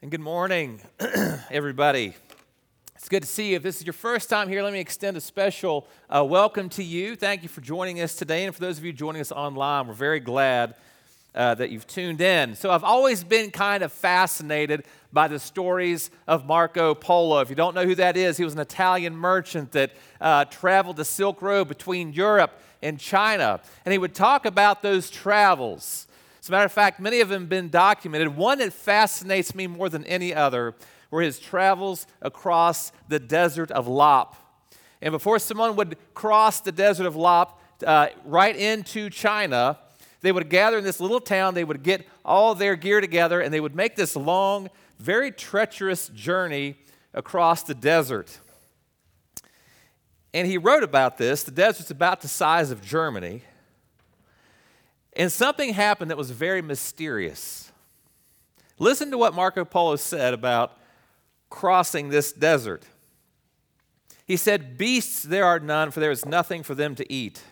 And 0.00 0.12
good 0.12 0.20
morning, 0.20 0.80
everybody. 1.50 2.14
It's 2.94 3.08
good 3.08 3.24
to 3.24 3.28
see 3.28 3.50
you. 3.50 3.56
If 3.56 3.64
this 3.64 3.80
is 3.80 3.84
your 3.84 3.92
first 3.92 4.30
time 4.30 4.48
here, 4.48 4.62
let 4.62 4.72
me 4.72 4.78
extend 4.78 5.16
a 5.16 5.20
special 5.20 5.88
uh, 6.08 6.24
welcome 6.24 6.68
to 6.68 6.84
you. 6.84 7.16
Thank 7.16 7.42
you 7.42 7.48
for 7.48 7.62
joining 7.62 8.00
us 8.00 8.14
today. 8.14 8.44
And 8.44 8.54
for 8.54 8.60
those 8.60 8.78
of 8.78 8.84
you 8.84 8.92
joining 8.92 9.20
us 9.20 9.32
online, 9.32 9.88
we're 9.88 9.94
very 9.94 10.20
glad 10.20 10.76
uh, 11.34 11.56
that 11.56 11.70
you've 11.70 11.88
tuned 11.88 12.20
in. 12.20 12.54
So, 12.54 12.70
I've 12.70 12.84
always 12.84 13.24
been 13.24 13.50
kind 13.50 13.82
of 13.82 13.92
fascinated 13.92 14.84
by 15.12 15.26
the 15.26 15.40
stories 15.40 16.12
of 16.28 16.46
Marco 16.46 16.94
Polo. 16.94 17.40
If 17.40 17.50
you 17.50 17.56
don't 17.56 17.74
know 17.74 17.84
who 17.84 17.96
that 17.96 18.16
is, 18.16 18.36
he 18.36 18.44
was 18.44 18.54
an 18.54 18.60
Italian 18.60 19.16
merchant 19.16 19.72
that 19.72 19.90
uh, 20.20 20.44
traveled 20.44 20.94
the 20.94 21.04
Silk 21.04 21.42
Road 21.42 21.66
between 21.66 22.12
Europe 22.12 22.52
and 22.82 23.00
China. 23.00 23.60
And 23.84 23.90
he 23.90 23.98
would 23.98 24.14
talk 24.14 24.46
about 24.46 24.80
those 24.80 25.10
travels. 25.10 26.06
As 26.48 26.50
a 26.50 26.52
matter 26.52 26.64
of 26.64 26.72
fact, 26.72 26.98
many 26.98 27.20
of 27.20 27.28
them 27.28 27.42
have 27.42 27.48
been 27.50 27.68
documented. 27.68 28.34
One 28.34 28.56
that 28.60 28.72
fascinates 28.72 29.54
me 29.54 29.66
more 29.66 29.90
than 29.90 30.02
any 30.06 30.34
other 30.34 30.74
were 31.10 31.20
his 31.20 31.38
travels 31.38 32.06
across 32.22 32.90
the 33.06 33.18
desert 33.18 33.70
of 33.70 33.86
Lop. 33.86 34.34
And 35.02 35.12
before 35.12 35.38
someone 35.40 35.76
would 35.76 35.98
cross 36.14 36.60
the 36.60 36.72
desert 36.72 37.04
of 37.04 37.16
Lop 37.16 37.60
uh, 37.86 38.06
right 38.24 38.56
into 38.56 39.10
China, 39.10 39.78
they 40.22 40.32
would 40.32 40.48
gather 40.48 40.78
in 40.78 40.84
this 40.84 41.00
little 41.00 41.20
town, 41.20 41.52
they 41.52 41.64
would 41.64 41.82
get 41.82 42.06
all 42.24 42.54
their 42.54 42.76
gear 42.76 43.02
together, 43.02 43.42
and 43.42 43.52
they 43.52 43.60
would 43.60 43.76
make 43.76 43.94
this 43.94 44.16
long, 44.16 44.70
very 44.98 45.30
treacherous 45.30 46.08
journey 46.14 46.78
across 47.12 47.62
the 47.62 47.74
desert. 47.74 48.38
And 50.32 50.46
he 50.46 50.56
wrote 50.56 50.82
about 50.82 51.18
this. 51.18 51.42
The 51.42 51.50
desert's 51.50 51.90
about 51.90 52.22
the 52.22 52.28
size 52.28 52.70
of 52.70 52.80
Germany. 52.80 53.42
And 55.18 55.32
something 55.32 55.74
happened 55.74 56.12
that 56.12 56.16
was 56.16 56.30
very 56.30 56.62
mysterious. 56.62 57.72
Listen 58.78 59.10
to 59.10 59.18
what 59.18 59.34
Marco 59.34 59.64
Polo 59.64 59.96
said 59.96 60.32
about 60.32 60.78
crossing 61.50 62.08
this 62.08 62.32
desert. 62.32 62.84
He 64.24 64.36
said, 64.36 64.78
Beasts 64.78 65.24
there 65.24 65.44
are 65.44 65.58
none, 65.58 65.90
for 65.90 65.98
there 65.98 66.12
is 66.12 66.24
nothing 66.24 66.62
for 66.62 66.76
them 66.76 66.94
to 66.94 67.12
eat. 67.12 67.42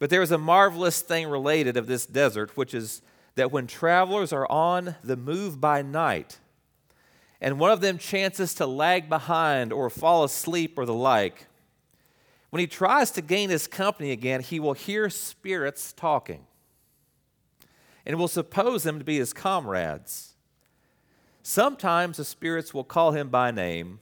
But 0.00 0.10
there 0.10 0.22
is 0.22 0.32
a 0.32 0.38
marvelous 0.38 1.00
thing 1.00 1.28
related 1.28 1.76
of 1.76 1.86
this 1.86 2.06
desert, 2.06 2.56
which 2.56 2.74
is 2.74 3.02
that 3.36 3.52
when 3.52 3.68
travelers 3.68 4.32
are 4.32 4.50
on 4.50 4.96
the 5.04 5.16
move 5.16 5.60
by 5.60 5.82
night, 5.82 6.40
and 7.40 7.60
one 7.60 7.70
of 7.70 7.80
them 7.80 7.98
chances 7.98 8.52
to 8.54 8.66
lag 8.66 9.08
behind 9.08 9.72
or 9.72 9.88
fall 9.90 10.24
asleep 10.24 10.76
or 10.76 10.86
the 10.86 10.94
like, 10.94 11.46
when 12.50 12.58
he 12.58 12.66
tries 12.66 13.12
to 13.12 13.22
gain 13.22 13.50
his 13.50 13.68
company 13.68 14.10
again, 14.10 14.40
he 14.40 14.58
will 14.58 14.72
hear 14.72 15.08
spirits 15.08 15.92
talking 15.92 16.46
and 18.08 18.18
will 18.18 18.26
suppose 18.26 18.82
them 18.82 18.98
to 18.98 19.04
be 19.04 19.18
his 19.18 19.34
comrades. 19.34 20.32
Sometimes 21.42 22.16
the 22.16 22.24
spirits 22.24 22.72
will 22.72 22.82
call 22.82 23.12
him 23.12 23.28
by 23.28 23.50
name, 23.50 24.00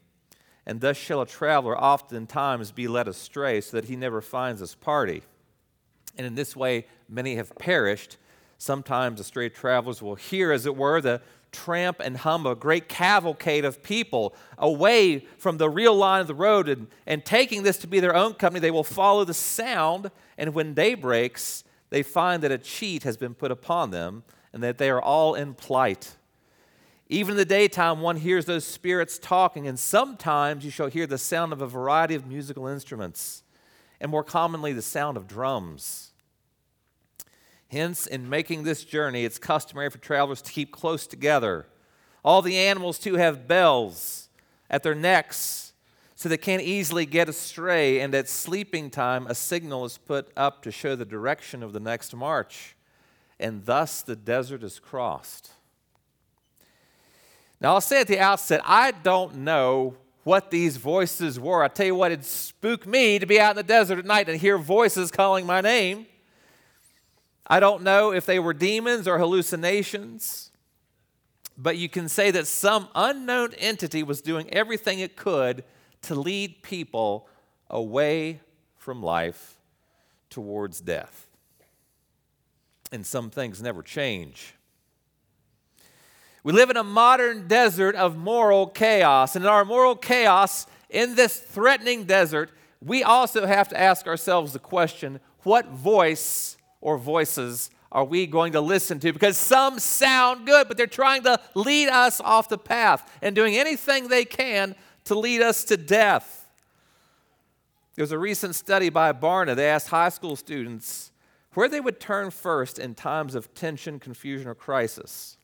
and 0.64 0.80
thus 0.80 0.96
shall 0.96 1.20
a 1.20 1.26
traveler 1.26 1.78
oftentimes 1.78 2.70
be 2.70 2.86
led 2.86 3.08
astray 3.08 3.60
so 3.60 3.76
that 3.76 3.86
he 3.86 3.96
never 3.96 4.20
finds 4.20 4.60
his 4.60 4.76
party. 4.76 5.22
And 6.16 6.24
in 6.24 6.36
this 6.36 6.54
way, 6.54 6.86
many 7.08 7.34
have 7.34 7.56
perished. 7.58 8.16
Sometimes 8.58 9.18
the 9.18 9.24
stray 9.24 9.48
travelers 9.48 10.00
will 10.00 10.14
hear, 10.14 10.52
as 10.52 10.66
it 10.66 10.76
were, 10.76 11.00
the 11.00 11.20
tramp 11.52 12.00
and 12.00 12.18
hum 12.18 12.46
of 12.46 12.52
a 12.52 12.60
great 12.60 12.88
cavalcade 12.88 13.64
of 13.64 13.82
people 13.82 14.34
away 14.56 15.18
from 15.38 15.58
the 15.58 15.68
real 15.68 15.94
line 15.94 16.20
of 16.20 16.26
the 16.26 16.34
road. 16.34 16.68
And, 16.68 16.86
and 17.06 17.24
taking 17.24 17.64
this 17.64 17.78
to 17.78 17.86
be 17.86 18.00
their 18.00 18.14
own 18.14 18.34
company, 18.34 18.60
they 18.60 18.70
will 18.70 18.84
follow 18.84 19.24
the 19.24 19.34
sound. 19.34 20.10
And 20.38 20.54
when 20.54 20.74
day 20.74 20.94
breaks, 20.94 21.64
they 21.90 22.02
find 22.02 22.42
that 22.42 22.52
a 22.52 22.58
cheat 22.58 23.02
has 23.04 23.16
been 23.16 23.34
put 23.34 23.50
upon 23.50 23.90
them 23.90 24.24
and 24.52 24.62
that 24.62 24.78
they 24.78 24.90
are 24.90 25.00
all 25.00 25.34
in 25.34 25.54
plight. 25.54 26.16
Even 27.08 27.32
in 27.32 27.36
the 27.36 27.44
daytime, 27.44 28.00
one 28.00 28.16
hears 28.16 28.46
those 28.46 28.64
spirits 28.64 29.18
talking, 29.18 29.68
and 29.68 29.78
sometimes 29.78 30.64
you 30.64 30.70
shall 30.70 30.88
hear 30.88 31.06
the 31.06 31.18
sound 31.18 31.52
of 31.52 31.62
a 31.62 31.66
variety 31.66 32.16
of 32.16 32.26
musical 32.26 32.66
instruments, 32.66 33.44
and 34.00 34.10
more 34.10 34.24
commonly, 34.24 34.72
the 34.72 34.82
sound 34.82 35.16
of 35.16 35.28
drums. 35.28 36.12
Hence, 37.68 38.06
in 38.06 38.28
making 38.28 38.64
this 38.64 38.82
journey, 38.84 39.24
it's 39.24 39.38
customary 39.38 39.90
for 39.90 39.98
travelers 39.98 40.42
to 40.42 40.52
keep 40.52 40.72
close 40.72 41.06
together. 41.06 41.66
All 42.24 42.42
the 42.42 42.56
animals, 42.56 42.98
too, 42.98 43.14
have 43.14 43.46
bells 43.46 44.28
at 44.68 44.82
their 44.82 44.94
necks 44.94 45.65
so 46.18 46.30
they 46.30 46.38
can't 46.38 46.62
easily 46.62 47.04
get 47.04 47.28
astray, 47.28 48.00
and 48.00 48.14
at 48.14 48.26
sleeping 48.26 48.88
time, 48.88 49.26
a 49.26 49.34
signal 49.34 49.84
is 49.84 49.98
put 49.98 50.30
up 50.34 50.62
to 50.62 50.72
show 50.72 50.96
the 50.96 51.04
direction 51.04 51.62
of 51.62 51.74
the 51.74 51.80
next 51.80 52.16
march, 52.16 52.74
and 53.38 53.66
thus 53.66 54.00
the 54.00 54.16
desert 54.16 54.62
is 54.62 54.78
crossed. 54.78 55.50
Now, 57.60 57.74
I'll 57.74 57.82
say 57.82 58.00
at 58.00 58.08
the 58.08 58.18
outset, 58.18 58.62
I 58.64 58.92
don't 58.92 59.36
know 59.36 59.94
what 60.24 60.50
these 60.50 60.78
voices 60.78 61.38
were. 61.38 61.62
I 61.62 61.68
tell 61.68 61.86
you 61.86 61.94
what, 61.94 62.12
it 62.12 62.24
spooked 62.24 62.86
me 62.86 63.18
to 63.18 63.26
be 63.26 63.38
out 63.38 63.50
in 63.50 63.56
the 63.56 63.62
desert 63.62 63.98
at 63.98 64.06
night 64.06 64.28
and 64.30 64.40
hear 64.40 64.56
voices 64.56 65.10
calling 65.10 65.44
my 65.44 65.60
name. 65.60 66.06
I 67.46 67.60
don't 67.60 67.82
know 67.82 68.12
if 68.12 68.24
they 68.24 68.38
were 68.38 68.54
demons 68.54 69.06
or 69.06 69.18
hallucinations, 69.18 70.50
but 71.58 71.76
you 71.76 71.90
can 71.90 72.08
say 72.08 72.30
that 72.30 72.46
some 72.46 72.88
unknown 72.94 73.52
entity 73.58 74.02
was 74.02 74.22
doing 74.22 74.48
everything 74.50 74.98
it 74.98 75.14
could 75.14 75.62
to 76.06 76.14
lead 76.14 76.62
people 76.62 77.28
away 77.68 78.40
from 78.76 79.02
life 79.02 79.58
towards 80.30 80.80
death. 80.80 81.28
And 82.92 83.04
some 83.04 83.30
things 83.30 83.60
never 83.60 83.82
change. 83.82 84.54
We 86.44 86.52
live 86.52 86.70
in 86.70 86.76
a 86.76 86.84
modern 86.84 87.48
desert 87.48 87.96
of 87.96 88.16
moral 88.16 88.68
chaos. 88.68 89.34
And 89.34 89.44
in 89.44 89.50
our 89.50 89.64
moral 89.64 89.96
chaos, 89.96 90.68
in 90.88 91.16
this 91.16 91.38
threatening 91.38 92.04
desert, 92.04 92.50
we 92.80 93.02
also 93.02 93.46
have 93.46 93.68
to 93.70 93.80
ask 93.80 94.06
ourselves 94.06 94.52
the 94.52 94.60
question 94.60 95.18
what 95.42 95.66
voice 95.70 96.56
or 96.80 96.98
voices 96.98 97.70
are 97.90 98.04
we 98.04 98.26
going 98.26 98.52
to 98.52 98.60
listen 98.60 99.00
to? 99.00 99.12
Because 99.12 99.36
some 99.36 99.78
sound 99.80 100.46
good, 100.46 100.68
but 100.68 100.76
they're 100.76 100.86
trying 100.86 101.22
to 101.24 101.40
lead 101.54 101.88
us 101.88 102.20
off 102.20 102.48
the 102.48 102.58
path 102.58 103.10
and 103.22 103.34
doing 103.34 103.56
anything 103.56 104.08
they 104.08 104.24
can 104.24 104.76
to 105.06 105.18
lead 105.18 105.42
us 105.42 105.64
to 105.64 105.76
death. 105.76 106.48
There 107.94 108.02
was 108.02 108.12
a 108.12 108.18
recent 108.18 108.54
study 108.54 108.90
by 108.90 109.12
Barna. 109.12 109.56
They 109.56 109.68
asked 109.68 109.88
high 109.88 110.10
school 110.10 110.36
students 110.36 111.10
where 111.54 111.68
they 111.68 111.80
would 111.80 111.98
turn 111.98 112.30
first 112.30 112.78
in 112.78 112.94
times 112.94 113.34
of 113.34 113.54
tension, 113.54 113.98
confusion, 113.98 114.46
or 114.46 114.54
crisis. 114.54 115.38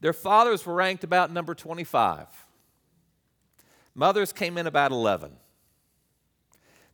Their 0.00 0.12
fathers 0.12 0.64
were 0.64 0.74
ranked 0.74 1.02
about 1.02 1.32
number 1.32 1.54
25. 1.54 2.28
Mothers 3.96 4.32
came 4.32 4.56
in 4.56 4.68
about 4.68 4.92
11. 4.92 5.32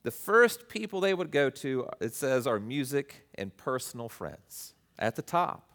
The 0.05 0.11
first 0.11 0.69
people 0.69 1.01
they 1.01 1.13
would 1.13 1.31
go 1.31 1.51
to, 1.51 1.89
it 2.01 2.15
says, 2.15 2.47
are 2.47 2.59
music 2.59 3.27
and 3.35 3.55
personal 3.55 4.09
friends 4.09 4.73
at 4.99 5.17
the 5.17 5.23
top. 5.23 5.69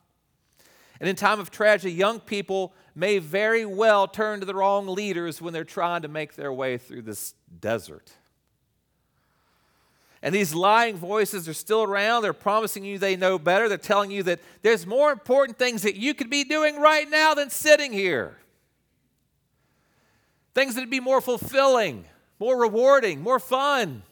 And 1.00 1.08
in 1.08 1.16
time 1.16 1.40
of 1.40 1.52
tragedy, 1.52 1.94
young 1.94 2.20
people 2.20 2.74
may 3.00 3.18
very 3.18 3.66
well 3.66 4.08
turn 4.08 4.42
to 4.42 4.46
the 4.46 4.54
wrong 4.54 4.88
leaders 4.88 5.42
when 5.42 5.54
they're 5.54 5.64
trying 5.64 6.02
to 6.02 6.08
make 6.10 6.36
their 6.36 6.52
way 6.52 6.78
through 6.78 7.04
this 7.04 7.34
desert. 7.62 8.12
And 10.22 10.36
these 10.36 10.54
lying 10.54 10.98
voices 10.98 11.48
are 11.48 11.54
still 11.54 11.84
around. 11.84 12.24
They're 12.24 12.34
promising 12.34 12.84
you 12.84 13.00
they 13.00 13.16
know 13.16 13.40
better. 13.40 13.70
They're 13.70 13.78
telling 13.78 14.12
you 14.12 14.22
that 14.24 14.42
there's 14.62 14.86
more 14.86 15.14
important 15.14 15.58
things 15.58 15.84
that 15.84 15.96
you 15.96 16.14
could 16.14 16.30
be 16.30 16.44
doing 16.44 16.76
right 16.76 17.10
now 17.10 17.34
than 17.34 17.50
sitting 17.50 17.94
here. 17.94 18.38
Things 20.54 20.76
that 20.76 20.82
would 20.82 20.90
be 20.90 21.00
more 21.00 21.22
fulfilling, 21.22 22.04
more 22.38 22.60
rewarding, 22.60 23.22
more 23.22 23.40
fun. 23.40 24.04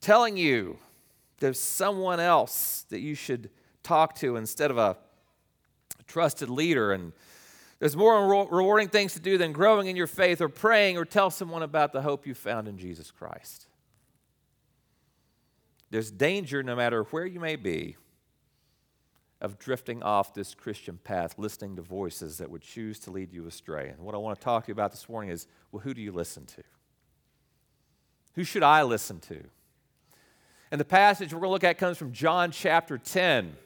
Telling 0.00 0.36
you 0.36 0.78
there's 1.38 1.60
someone 1.60 2.18
else 2.18 2.86
that 2.88 3.00
you 3.00 3.14
should 3.14 3.50
talk 3.86 4.14
to 4.16 4.36
instead 4.36 4.70
of 4.70 4.78
a 4.78 4.96
trusted 6.06 6.48
leader. 6.48 6.92
And 6.92 7.12
there's 7.78 7.96
more 7.96 8.46
rewarding 8.50 8.88
things 8.88 9.14
to 9.14 9.20
do 9.20 9.38
than 9.38 9.52
growing 9.52 9.86
in 9.86 9.96
your 9.96 10.06
faith 10.06 10.40
or 10.40 10.48
praying 10.48 10.96
or 10.98 11.04
tell 11.04 11.30
someone 11.30 11.62
about 11.62 11.92
the 11.92 12.02
hope 12.02 12.26
you 12.26 12.34
found 12.34 12.68
in 12.68 12.78
Jesus 12.78 13.10
Christ. 13.10 13.66
There's 15.90 16.10
danger, 16.10 16.62
no 16.62 16.74
matter 16.74 17.04
where 17.04 17.26
you 17.26 17.38
may 17.38 17.56
be, 17.56 17.96
of 19.40 19.58
drifting 19.58 20.02
off 20.02 20.34
this 20.34 20.54
Christian 20.54 20.98
path, 21.04 21.34
listening 21.38 21.76
to 21.76 21.82
voices 21.82 22.38
that 22.38 22.50
would 22.50 22.62
choose 22.62 22.98
to 23.00 23.10
lead 23.10 23.32
you 23.32 23.46
astray. 23.46 23.88
And 23.88 24.00
what 24.00 24.14
I 24.14 24.18
want 24.18 24.38
to 24.38 24.44
talk 24.44 24.64
to 24.64 24.68
you 24.68 24.72
about 24.72 24.90
this 24.90 25.08
morning 25.08 25.30
is 25.30 25.46
well, 25.70 25.80
who 25.80 25.94
do 25.94 26.00
you 26.00 26.10
listen 26.10 26.46
to? 26.46 26.62
Who 28.34 28.44
should 28.44 28.62
I 28.62 28.82
listen 28.82 29.20
to? 29.20 29.44
And 30.70 30.80
the 30.80 30.86
passage 30.86 31.32
we're 31.32 31.40
going 31.40 31.48
to 31.48 31.52
look 31.52 31.64
at 31.64 31.78
comes 31.78 31.98
from 31.98 32.12
John 32.12 32.50
chapter 32.50 32.98
10. 32.98 33.56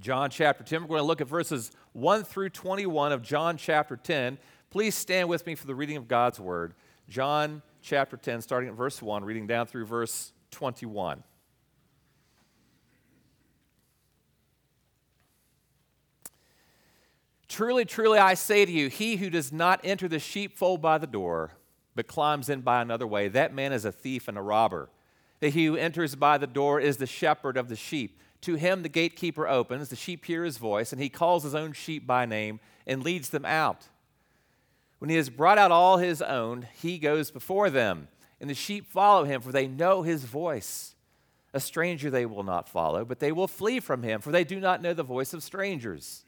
John 0.00 0.30
chapter 0.30 0.64
10. 0.64 0.82
We're 0.82 0.88
going 0.88 1.00
to 1.00 1.06
look 1.06 1.20
at 1.20 1.28
verses 1.28 1.70
1 1.92 2.24
through 2.24 2.50
21 2.50 3.12
of 3.12 3.22
John 3.22 3.56
chapter 3.56 3.96
10. 3.96 4.38
Please 4.70 4.94
stand 4.94 5.28
with 5.28 5.46
me 5.46 5.54
for 5.54 5.66
the 5.66 5.74
reading 5.74 5.96
of 5.96 6.08
God's 6.08 6.40
word. 6.40 6.74
John 7.08 7.62
chapter 7.82 8.16
10, 8.16 8.40
starting 8.40 8.70
at 8.70 8.74
verse 8.74 9.02
1, 9.02 9.24
reading 9.24 9.46
down 9.46 9.66
through 9.66 9.84
verse 9.84 10.32
21. 10.50 11.22
Truly, 17.48 17.84
truly, 17.84 18.18
I 18.18 18.32
say 18.32 18.64
to 18.64 18.72
you, 18.72 18.88
he 18.88 19.16
who 19.16 19.28
does 19.28 19.52
not 19.52 19.80
enter 19.84 20.08
the 20.08 20.18
sheepfold 20.18 20.80
by 20.80 20.96
the 20.96 21.06
door, 21.06 21.50
but 21.94 22.06
climbs 22.06 22.48
in 22.48 22.62
by 22.62 22.80
another 22.80 23.06
way, 23.06 23.28
that 23.28 23.52
man 23.52 23.74
is 23.74 23.84
a 23.84 23.92
thief 23.92 24.26
and 24.26 24.38
a 24.38 24.42
robber. 24.42 24.88
He 25.38 25.66
who 25.66 25.76
enters 25.76 26.14
by 26.14 26.38
the 26.38 26.46
door 26.46 26.80
is 26.80 26.96
the 26.96 27.06
shepherd 27.06 27.58
of 27.58 27.68
the 27.68 27.76
sheep. 27.76 28.18
To 28.42 28.54
him 28.56 28.82
the 28.82 28.88
gatekeeper 28.88 29.48
opens, 29.48 29.88
the 29.88 29.96
sheep 29.96 30.24
hear 30.24 30.44
his 30.44 30.58
voice, 30.58 30.92
and 30.92 31.00
he 31.00 31.08
calls 31.08 31.44
his 31.44 31.54
own 31.54 31.72
sheep 31.72 32.06
by 32.06 32.26
name 32.26 32.60
and 32.86 33.02
leads 33.02 33.30
them 33.30 33.44
out. 33.44 33.88
When 34.98 35.10
he 35.10 35.16
has 35.16 35.30
brought 35.30 35.58
out 35.58 35.70
all 35.70 35.96
his 35.96 36.20
own, 36.22 36.66
he 36.74 36.98
goes 36.98 37.30
before 37.30 37.70
them, 37.70 38.08
and 38.40 38.50
the 38.50 38.54
sheep 38.54 38.90
follow 38.90 39.24
him, 39.24 39.40
for 39.40 39.52
they 39.52 39.66
know 39.66 40.02
his 40.02 40.24
voice. 40.24 40.94
A 41.54 41.60
stranger 41.60 42.10
they 42.10 42.26
will 42.26 42.44
not 42.44 42.68
follow, 42.68 43.04
but 43.04 43.20
they 43.20 43.32
will 43.32 43.48
flee 43.48 43.78
from 43.78 44.02
him, 44.02 44.20
for 44.20 44.32
they 44.32 44.44
do 44.44 44.58
not 44.58 44.80
know 44.80 44.94
the 44.94 45.02
voice 45.02 45.34
of 45.34 45.42
strangers. 45.42 46.24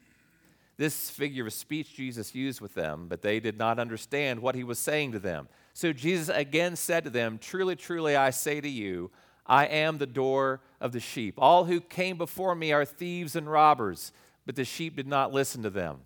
This 0.77 1.09
figure 1.09 1.47
of 1.47 1.53
speech 1.53 1.95
Jesus 1.95 2.35
used 2.35 2.61
with 2.61 2.75
them, 2.75 3.07
but 3.09 3.23
they 3.23 3.41
did 3.41 3.57
not 3.57 3.79
understand 3.79 4.41
what 4.41 4.55
he 4.55 4.65
was 4.65 4.79
saying 4.79 5.13
to 5.13 5.19
them. 5.19 5.49
So 5.73 5.93
Jesus 5.93 6.29
again 6.29 6.77
said 6.77 7.05
to 7.05 7.11
them, 7.11 7.39
Truly, 7.39 7.77
truly, 7.77 8.17
I 8.17 8.31
say 8.31 8.61
to 8.61 8.69
you, 8.69 9.11
I 9.47 9.67
am 9.67 9.99
the 9.99 10.07
door 10.07 10.61
of 10.81 10.93
the 10.93 11.01
sheep. 11.01 11.35
All 11.39 11.65
who 11.65 11.81
came 11.81 12.17
before 12.17 12.55
me 12.55 12.73
are 12.73 12.85
thieves 12.85 13.37
and 13.37 13.51
robbers, 13.51 14.13
but 14.47 14.57
the 14.57 14.65
sheep 14.65 14.97
did 14.97 15.07
not 15.07 15.33
listen 15.33 15.63
to 15.63 15.71
them. 15.71 16.01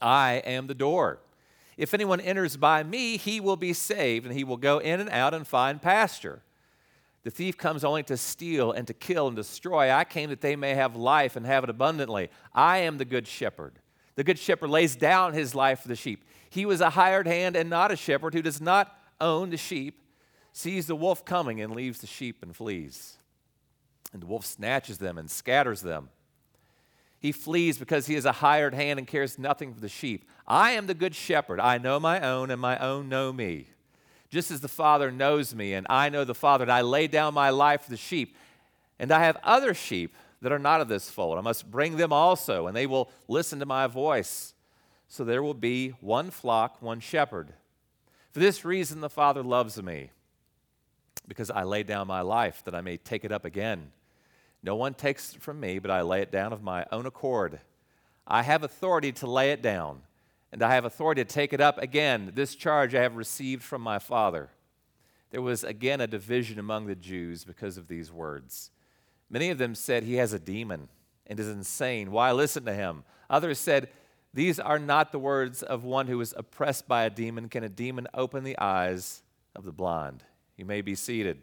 I 0.00 0.42
am 0.44 0.66
the 0.66 0.74
door. 0.74 1.20
If 1.76 1.92
anyone 1.92 2.20
enters 2.20 2.56
by 2.56 2.82
me, 2.82 3.16
he 3.16 3.40
will 3.40 3.56
be 3.56 3.72
saved, 3.72 4.26
and 4.26 4.34
he 4.34 4.44
will 4.44 4.56
go 4.56 4.78
in 4.78 5.00
and 5.00 5.10
out 5.10 5.34
and 5.34 5.46
find 5.46 5.82
pasture. 5.82 6.42
The 7.24 7.30
thief 7.30 7.58
comes 7.58 7.84
only 7.84 8.04
to 8.04 8.16
steal 8.16 8.70
and 8.70 8.86
to 8.86 8.94
kill 8.94 9.26
and 9.26 9.36
destroy. 9.36 9.90
I 9.90 10.04
came 10.04 10.30
that 10.30 10.40
they 10.40 10.54
may 10.54 10.74
have 10.74 10.94
life 10.94 11.34
and 11.34 11.44
have 11.44 11.64
it 11.64 11.70
abundantly. 11.70 12.30
I 12.54 12.78
am 12.78 12.98
the 12.98 13.04
good 13.04 13.26
shepherd. 13.26 13.80
The 14.14 14.24
good 14.24 14.38
shepherd 14.38 14.70
lays 14.70 14.94
down 14.94 15.32
his 15.32 15.54
life 15.54 15.80
for 15.80 15.88
the 15.88 15.96
sheep. 15.96 16.24
He 16.48 16.64
was 16.64 16.80
a 16.80 16.90
hired 16.90 17.26
hand 17.26 17.56
and 17.56 17.68
not 17.68 17.90
a 17.90 17.96
shepherd 17.96 18.32
who 18.32 18.42
does 18.42 18.60
not 18.60 18.96
own 19.20 19.50
the 19.50 19.56
sheep, 19.56 20.00
sees 20.56 20.86
the 20.86 20.96
wolf 20.96 21.24
coming 21.24 21.60
and 21.60 21.74
leaves 21.74 22.00
the 22.00 22.06
sheep 22.06 22.42
and 22.42 22.54
flees. 22.54 23.18
And 24.12 24.22
the 24.22 24.26
wolf 24.26 24.46
snatches 24.46 24.98
them 24.98 25.18
and 25.18 25.30
scatters 25.30 25.82
them. 25.82 26.08
He 27.18 27.32
flees 27.32 27.78
because 27.78 28.06
he 28.06 28.14
is 28.14 28.24
a 28.24 28.32
hired 28.32 28.74
hand 28.74 28.98
and 28.98 29.06
cares 29.06 29.38
nothing 29.38 29.74
for 29.74 29.80
the 29.80 29.88
sheep. 29.88 30.28
I 30.46 30.72
am 30.72 30.86
the 30.86 30.94
good 30.94 31.14
shepherd. 31.14 31.60
I 31.60 31.78
know 31.78 31.98
my 31.98 32.20
own, 32.20 32.50
and 32.50 32.60
my 32.60 32.78
own 32.78 33.08
know 33.08 33.32
me 33.32 33.66
just 34.28 34.50
as 34.50 34.60
the 34.60 34.68
Father 34.68 35.10
knows 35.10 35.54
me, 35.54 35.74
and 35.74 35.86
I 35.88 36.08
know 36.08 36.24
the 36.24 36.34
Father, 36.34 36.64
and 36.64 36.72
I 36.72 36.82
lay 36.82 37.06
down 37.06 37.34
my 37.34 37.50
life 37.50 37.82
for 37.82 37.90
the 37.90 37.96
sheep. 37.96 38.36
And 38.98 39.12
I 39.12 39.20
have 39.24 39.38
other 39.42 39.74
sheep 39.74 40.14
that 40.42 40.52
are 40.52 40.58
not 40.58 40.80
of 40.80 40.88
this 40.88 41.10
fold. 41.10 41.38
I 41.38 41.42
must 41.42 41.70
bring 41.70 41.96
them 41.96 42.12
also, 42.12 42.66
and 42.66 42.76
they 42.76 42.86
will 42.86 43.10
listen 43.28 43.58
to 43.60 43.66
my 43.66 43.86
voice. 43.86 44.54
So 45.08 45.24
there 45.24 45.42
will 45.42 45.54
be 45.54 45.90
one 46.00 46.30
flock, 46.30 46.82
one 46.82 47.00
shepherd. 47.00 47.52
For 48.32 48.40
this 48.40 48.64
reason, 48.64 49.00
the 49.00 49.08
Father 49.08 49.42
loves 49.42 49.80
me, 49.82 50.10
because 51.26 51.50
I 51.50 51.64
lay 51.64 51.82
down 51.82 52.06
my 52.06 52.20
life 52.20 52.62
that 52.64 52.74
I 52.74 52.80
may 52.80 52.96
take 52.96 53.24
it 53.24 53.32
up 53.32 53.44
again. 53.44 53.92
No 54.62 54.76
one 54.76 54.94
takes 54.94 55.34
it 55.34 55.42
from 55.42 55.60
me, 55.60 55.78
but 55.78 55.90
I 55.90 56.02
lay 56.02 56.22
it 56.22 56.32
down 56.32 56.52
of 56.52 56.62
my 56.62 56.86
own 56.90 57.06
accord. 57.06 57.60
I 58.26 58.42
have 58.42 58.62
authority 58.62 59.12
to 59.12 59.26
lay 59.26 59.52
it 59.52 59.62
down 59.62 60.02
and 60.52 60.62
I 60.62 60.74
have 60.74 60.84
authority 60.84 61.22
to 61.22 61.28
take 61.28 61.52
it 61.52 61.60
up 61.60 61.78
again. 61.78 62.32
This 62.34 62.54
charge 62.54 62.94
I 62.94 63.02
have 63.02 63.16
received 63.16 63.62
from 63.62 63.82
my 63.82 63.98
Father. 63.98 64.50
There 65.30 65.42
was 65.42 65.64
again 65.64 66.00
a 66.00 66.06
division 66.06 66.58
among 66.58 66.86
the 66.86 66.94
Jews 66.94 67.44
because 67.44 67.76
of 67.76 67.88
these 67.88 68.12
words. 68.12 68.70
Many 69.28 69.50
of 69.50 69.58
them 69.58 69.74
said, 69.74 70.04
He 70.04 70.14
has 70.14 70.32
a 70.32 70.38
demon 70.38 70.88
and 71.26 71.38
is 71.38 71.48
insane. 71.48 72.10
Why 72.10 72.32
listen 72.32 72.64
to 72.64 72.72
him? 72.72 73.04
Others 73.28 73.58
said, 73.58 73.88
These 74.32 74.60
are 74.60 74.78
not 74.78 75.12
the 75.12 75.18
words 75.18 75.62
of 75.62 75.84
one 75.84 76.06
who 76.06 76.20
is 76.20 76.32
oppressed 76.36 76.86
by 76.86 77.04
a 77.04 77.10
demon. 77.10 77.48
Can 77.48 77.64
a 77.64 77.68
demon 77.68 78.06
open 78.14 78.44
the 78.44 78.58
eyes 78.58 79.22
of 79.54 79.64
the 79.64 79.72
blind? 79.72 80.22
You 80.56 80.64
may 80.64 80.80
be 80.80 80.94
seated. 80.94 81.42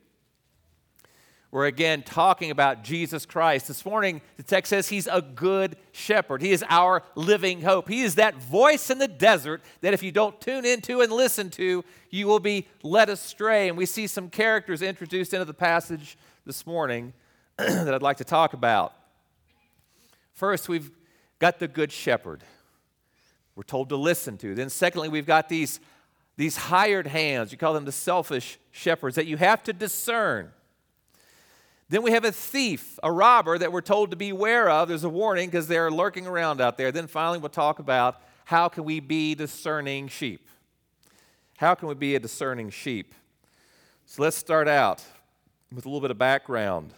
We're 1.51 1.67
again 1.67 2.01
talking 2.01 2.49
about 2.49 2.83
Jesus 2.83 3.27
Christ. 3.27 3.67
This 3.67 3.85
morning, 3.85 4.21
the 4.37 4.43
text 4.43 4.71
says 4.71 4.89
he's 4.89 5.05
a 5.05 5.21
good 5.21 5.75
shepherd. 5.91 6.41
He 6.41 6.51
is 6.51 6.65
our 6.67 7.03
living 7.13 7.61
hope. 7.61 7.87
He 7.87 8.01
is 8.01 8.15
that 8.15 8.33
voice 8.37 8.89
in 8.89 8.97
the 8.97 9.07
desert 9.07 9.61
that 9.81 9.93
if 9.93 10.01
you 10.01 10.11
don't 10.11 10.41
tune 10.41 10.65
into 10.65 11.01
and 11.01 11.11
listen 11.11 11.51
to, 11.51 11.85
you 12.09 12.25
will 12.25 12.39
be 12.39 12.67
led 12.81 13.07
astray. 13.07 13.67
And 13.67 13.77
we 13.77 13.85
see 13.85 14.07
some 14.07 14.31
characters 14.31 14.81
introduced 14.81 15.31
into 15.31 15.45
the 15.45 15.53
passage 15.53 16.17
this 16.43 16.65
morning 16.65 17.13
that 17.57 17.93
I'd 17.93 18.01
like 18.01 18.17
to 18.17 18.23
talk 18.23 18.53
about. 18.53 18.95
First, 20.33 20.67
we've 20.67 20.89
got 21.37 21.59
the 21.59 21.67
good 21.67 21.91
shepherd. 21.91 22.43
We're 23.55 23.61
told 23.61 23.89
to 23.89 23.95
listen 23.95 24.37
to. 24.39 24.55
Then, 24.55 24.71
secondly, 24.71 25.09
we've 25.09 25.27
got 25.27 25.49
these, 25.49 25.79
these 26.35 26.57
hired 26.57 27.07
hands. 27.07 27.51
You 27.51 27.57
call 27.57 27.73
them 27.73 27.85
the 27.85 27.91
selfish 27.91 28.59
shepherds 28.71 29.15
that 29.15 29.27
you 29.27 29.37
have 29.37 29.63
to 29.63 29.73
discern. 29.73 30.51
Then 31.89 32.01
we 32.01 32.11
have 32.11 32.25
a 32.25 32.31
thief, 32.31 32.97
a 33.03 33.11
robber 33.11 33.57
that 33.57 33.71
we're 33.71 33.81
told 33.81 34.09
to 34.11 34.17
beware 34.17 34.69
of. 34.69 34.87
There's 34.87 35.03
a 35.03 35.09
warning 35.09 35.49
because 35.49 35.67
they're 35.67 35.91
lurking 35.91 36.25
around 36.25 36.59
out 36.59 36.77
there. 36.77 36.91
Then 36.91 37.07
finally, 37.07 37.37
we'll 37.37 37.49
talk 37.49 37.79
about 37.79 38.21
how 38.45 38.67
can 38.67 38.83
we 38.83 38.99
be 38.99 39.35
discerning 39.35 40.07
sheep. 40.07 40.47
How 41.57 41.75
can 41.75 41.87
we 41.87 41.93
be 41.93 42.15
a 42.15 42.19
discerning 42.19 42.71
sheep? 42.71 43.13
So 44.05 44.23
let's 44.23 44.35
start 44.35 44.67
out 44.67 45.03
with 45.71 45.85
a 45.85 45.87
little 45.87 46.01
bit 46.01 46.11
of 46.11 46.17
background. 46.17 46.93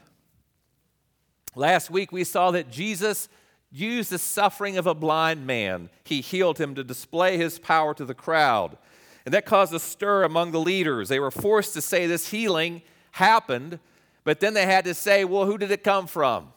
Last 1.55 1.89
week, 1.89 2.11
we 2.11 2.23
saw 2.23 2.51
that 2.51 2.71
Jesus 2.71 3.29
used 3.71 4.11
the 4.11 4.17
suffering 4.17 4.77
of 4.77 4.87
a 4.87 4.95
blind 4.95 5.45
man. 5.45 5.89
He 6.05 6.21
healed 6.21 6.57
him 6.57 6.75
to 6.75 6.83
display 6.83 7.37
his 7.37 7.59
power 7.59 7.93
to 7.93 8.05
the 8.05 8.13
crowd. 8.13 8.77
And 9.25 9.33
that 9.33 9.45
caused 9.45 9.73
a 9.73 9.79
stir 9.79 10.23
among 10.23 10.51
the 10.51 10.59
leaders. 10.59 11.09
They 11.09 11.19
were 11.19 11.31
forced 11.31 11.73
to 11.73 11.81
say 11.81 12.05
this 12.07 12.29
healing 12.29 12.83
happened 13.11 13.79
but 14.25 14.39
then 14.39 14.55
they 14.55 14.65
had 14.65 14.83
to 14.85 14.93
say, 14.93 15.23
well, 15.23 15.45
who 15.45 15.57
did 15.57 15.71
it 15.71 15.83
come 15.83 16.07
from? 16.07 16.51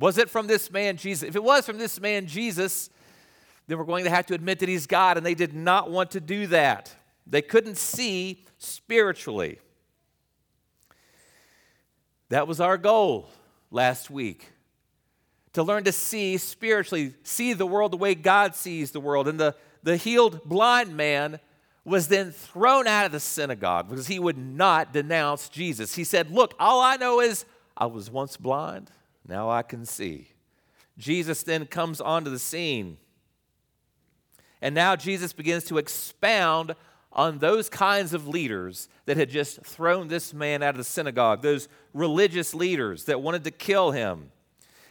Was 0.00 0.18
it 0.18 0.28
from 0.30 0.48
this 0.48 0.72
man 0.72 0.96
Jesus? 0.96 1.28
If 1.28 1.36
it 1.36 1.44
was 1.44 1.66
from 1.66 1.78
this 1.78 2.00
man 2.00 2.26
Jesus, 2.26 2.88
then 3.68 3.78
we're 3.78 3.84
going 3.84 4.04
to 4.04 4.10
have 4.10 4.26
to 4.26 4.34
admit 4.34 4.58
that 4.60 4.68
he's 4.70 4.86
God, 4.86 5.18
and 5.18 5.24
they 5.24 5.34
did 5.34 5.54
not 5.54 5.90
want 5.90 6.12
to 6.12 6.20
do 6.20 6.46
that. 6.48 6.96
They 7.26 7.42
couldn't 7.42 7.76
see 7.76 8.46
spiritually. 8.56 9.60
That 12.30 12.48
was 12.48 12.58
our 12.58 12.78
goal 12.78 13.28
last 13.70 14.10
week 14.10 14.50
to 15.52 15.62
learn 15.62 15.84
to 15.84 15.92
see 15.92 16.38
spiritually, 16.38 17.12
see 17.22 17.52
the 17.52 17.66
world 17.66 17.92
the 17.92 17.98
way 17.98 18.14
God 18.14 18.54
sees 18.54 18.92
the 18.92 19.00
world. 19.00 19.28
And 19.28 19.38
the, 19.38 19.54
the 19.82 19.98
healed 19.98 20.44
blind 20.44 20.96
man 20.96 21.38
was 21.84 22.08
then 22.08 22.30
thrown 22.30 22.86
out 22.86 23.06
of 23.06 23.12
the 23.12 23.20
synagogue 23.20 23.88
because 23.88 24.06
he 24.06 24.18
would 24.18 24.38
not 24.38 24.92
denounce 24.92 25.48
Jesus. 25.48 25.94
He 25.94 26.04
said, 26.04 26.30
Look, 26.30 26.54
all 26.58 26.80
I 26.80 26.96
know 26.96 27.20
is 27.20 27.44
I 27.76 27.86
was 27.86 28.10
once 28.10 28.36
blind, 28.36 28.90
now 29.26 29.50
I 29.50 29.62
can 29.62 29.86
see. 29.86 30.28
Jesus 30.98 31.42
then 31.42 31.66
comes 31.66 32.00
onto 32.00 32.30
the 32.30 32.38
scene. 32.38 32.98
And 34.60 34.74
now 34.74 34.94
Jesus 34.94 35.32
begins 35.32 35.64
to 35.64 35.78
expound 35.78 36.74
on 37.12 37.38
those 37.38 37.68
kinds 37.68 38.12
of 38.12 38.28
leaders 38.28 38.88
that 39.06 39.16
had 39.16 39.30
just 39.30 39.62
thrown 39.62 40.08
this 40.08 40.32
man 40.34 40.62
out 40.62 40.70
of 40.70 40.76
the 40.76 40.84
synagogue, 40.84 41.42
those 41.42 41.68
religious 41.94 42.54
leaders 42.54 43.04
that 43.06 43.22
wanted 43.22 43.42
to 43.44 43.50
kill 43.50 43.90
him. 43.90 44.30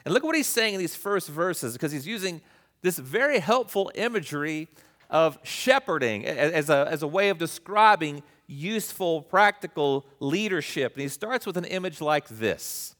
And 0.03 0.13
look 0.13 0.23
at 0.23 0.25
what 0.25 0.35
he's 0.35 0.47
saying 0.47 0.73
in 0.73 0.79
these 0.79 0.95
first 0.95 1.29
verses 1.29 1.73
because 1.73 1.91
he's 1.91 2.07
using 2.07 2.41
this 2.81 2.97
very 2.97 3.39
helpful 3.39 3.91
imagery 3.95 4.67
of 5.09 5.37
shepherding 5.43 6.25
as 6.25 6.69
a, 6.69 6.87
as 6.89 7.01
a 7.01 7.07
way 7.07 7.29
of 7.29 7.37
describing 7.37 8.21
useful, 8.47 9.21
practical 9.21 10.05
leadership. 10.19 10.93
And 10.93 11.01
he 11.01 11.07
starts 11.07 11.45
with 11.45 11.57
an 11.57 11.65
image 11.65 12.01
like 12.01 12.27
this. 12.27 12.95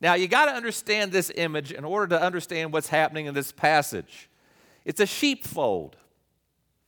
Now, 0.00 0.14
you 0.14 0.28
got 0.28 0.46
to 0.46 0.52
understand 0.52 1.12
this 1.12 1.30
image 1.34 1.72
in 1.72 1.84
order 1.84 2.06
to 2.16 2.22
understand 2.22 2.72
what's 2.72 2.88
happening 2.88 3.26
in 3.26 3.34
this 3.34 3.52
passage. 3.52 4.30
It's 4.84 5.00
a 5.00 5.06
sheepfold, 5.06 5.96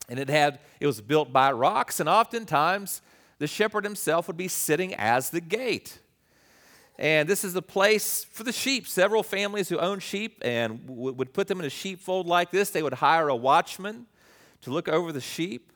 and 0.09 0.19
it 0.19 0.31
had 0.31 0.61
it 0.81 0.87
was 0.87 1.03
built 1.03 1.33
by 1.33 1.53
rocks, 1.53 2.01
and 2.01 2.09
oftentimes 2.09 3.03
the 3.39 3.47
shepherd 3.47 3.85
himself 3.85 4.29
would 4.29 4.39
be 4.39 4.49
sitting 4.49 4.95
as 4.95 5.29
the 5.29 5.43
gate. 5.43 5.99
And 6.99 7.29
this 7.29 7.45
is 7.45 7.53
the 7.53 7.63
place 7.63 8.25
for 8.25 8.45
the 8.45 8.53
sheep. 8.53 8.87
Several 8.87 9.23
families 9.23 9.69
who 9.69 9.79
own 9.79 9.99
sheep 9.99 10.39
and 10.43 10.81
would 10.87 11.35
put 11.35 11.49
them 11.49 11.59
in 11.59 11.67
a 11.67 11.71
sheepfold 11.71 12.27
like 12.27 12.51
this. 12.51 12.71
They 12.71 12.83
would 12.83 12.95
hire 12.95 13.29
a 13.29 13.37
watchman 13.37 14.07
to 14.63 14.71
look 14.71 14.89
over 14.89 15.13
the 15.13 15.21
sheep. 15.21 15.73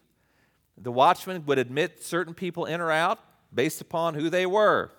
The 0.79 0.93
watchman 0.93 1.45
would 1.47 1.59
admit 1.59 2.03
certain 2.03 2.35
people 2.35 2.65
in 2.65 2.81
or 2.81 2.91
out 2.91 3.19
based 3.55 3.81
upon 3.81 4.15
who 4.15 4.29
they 4.31 4.47
were. 4.47 4.91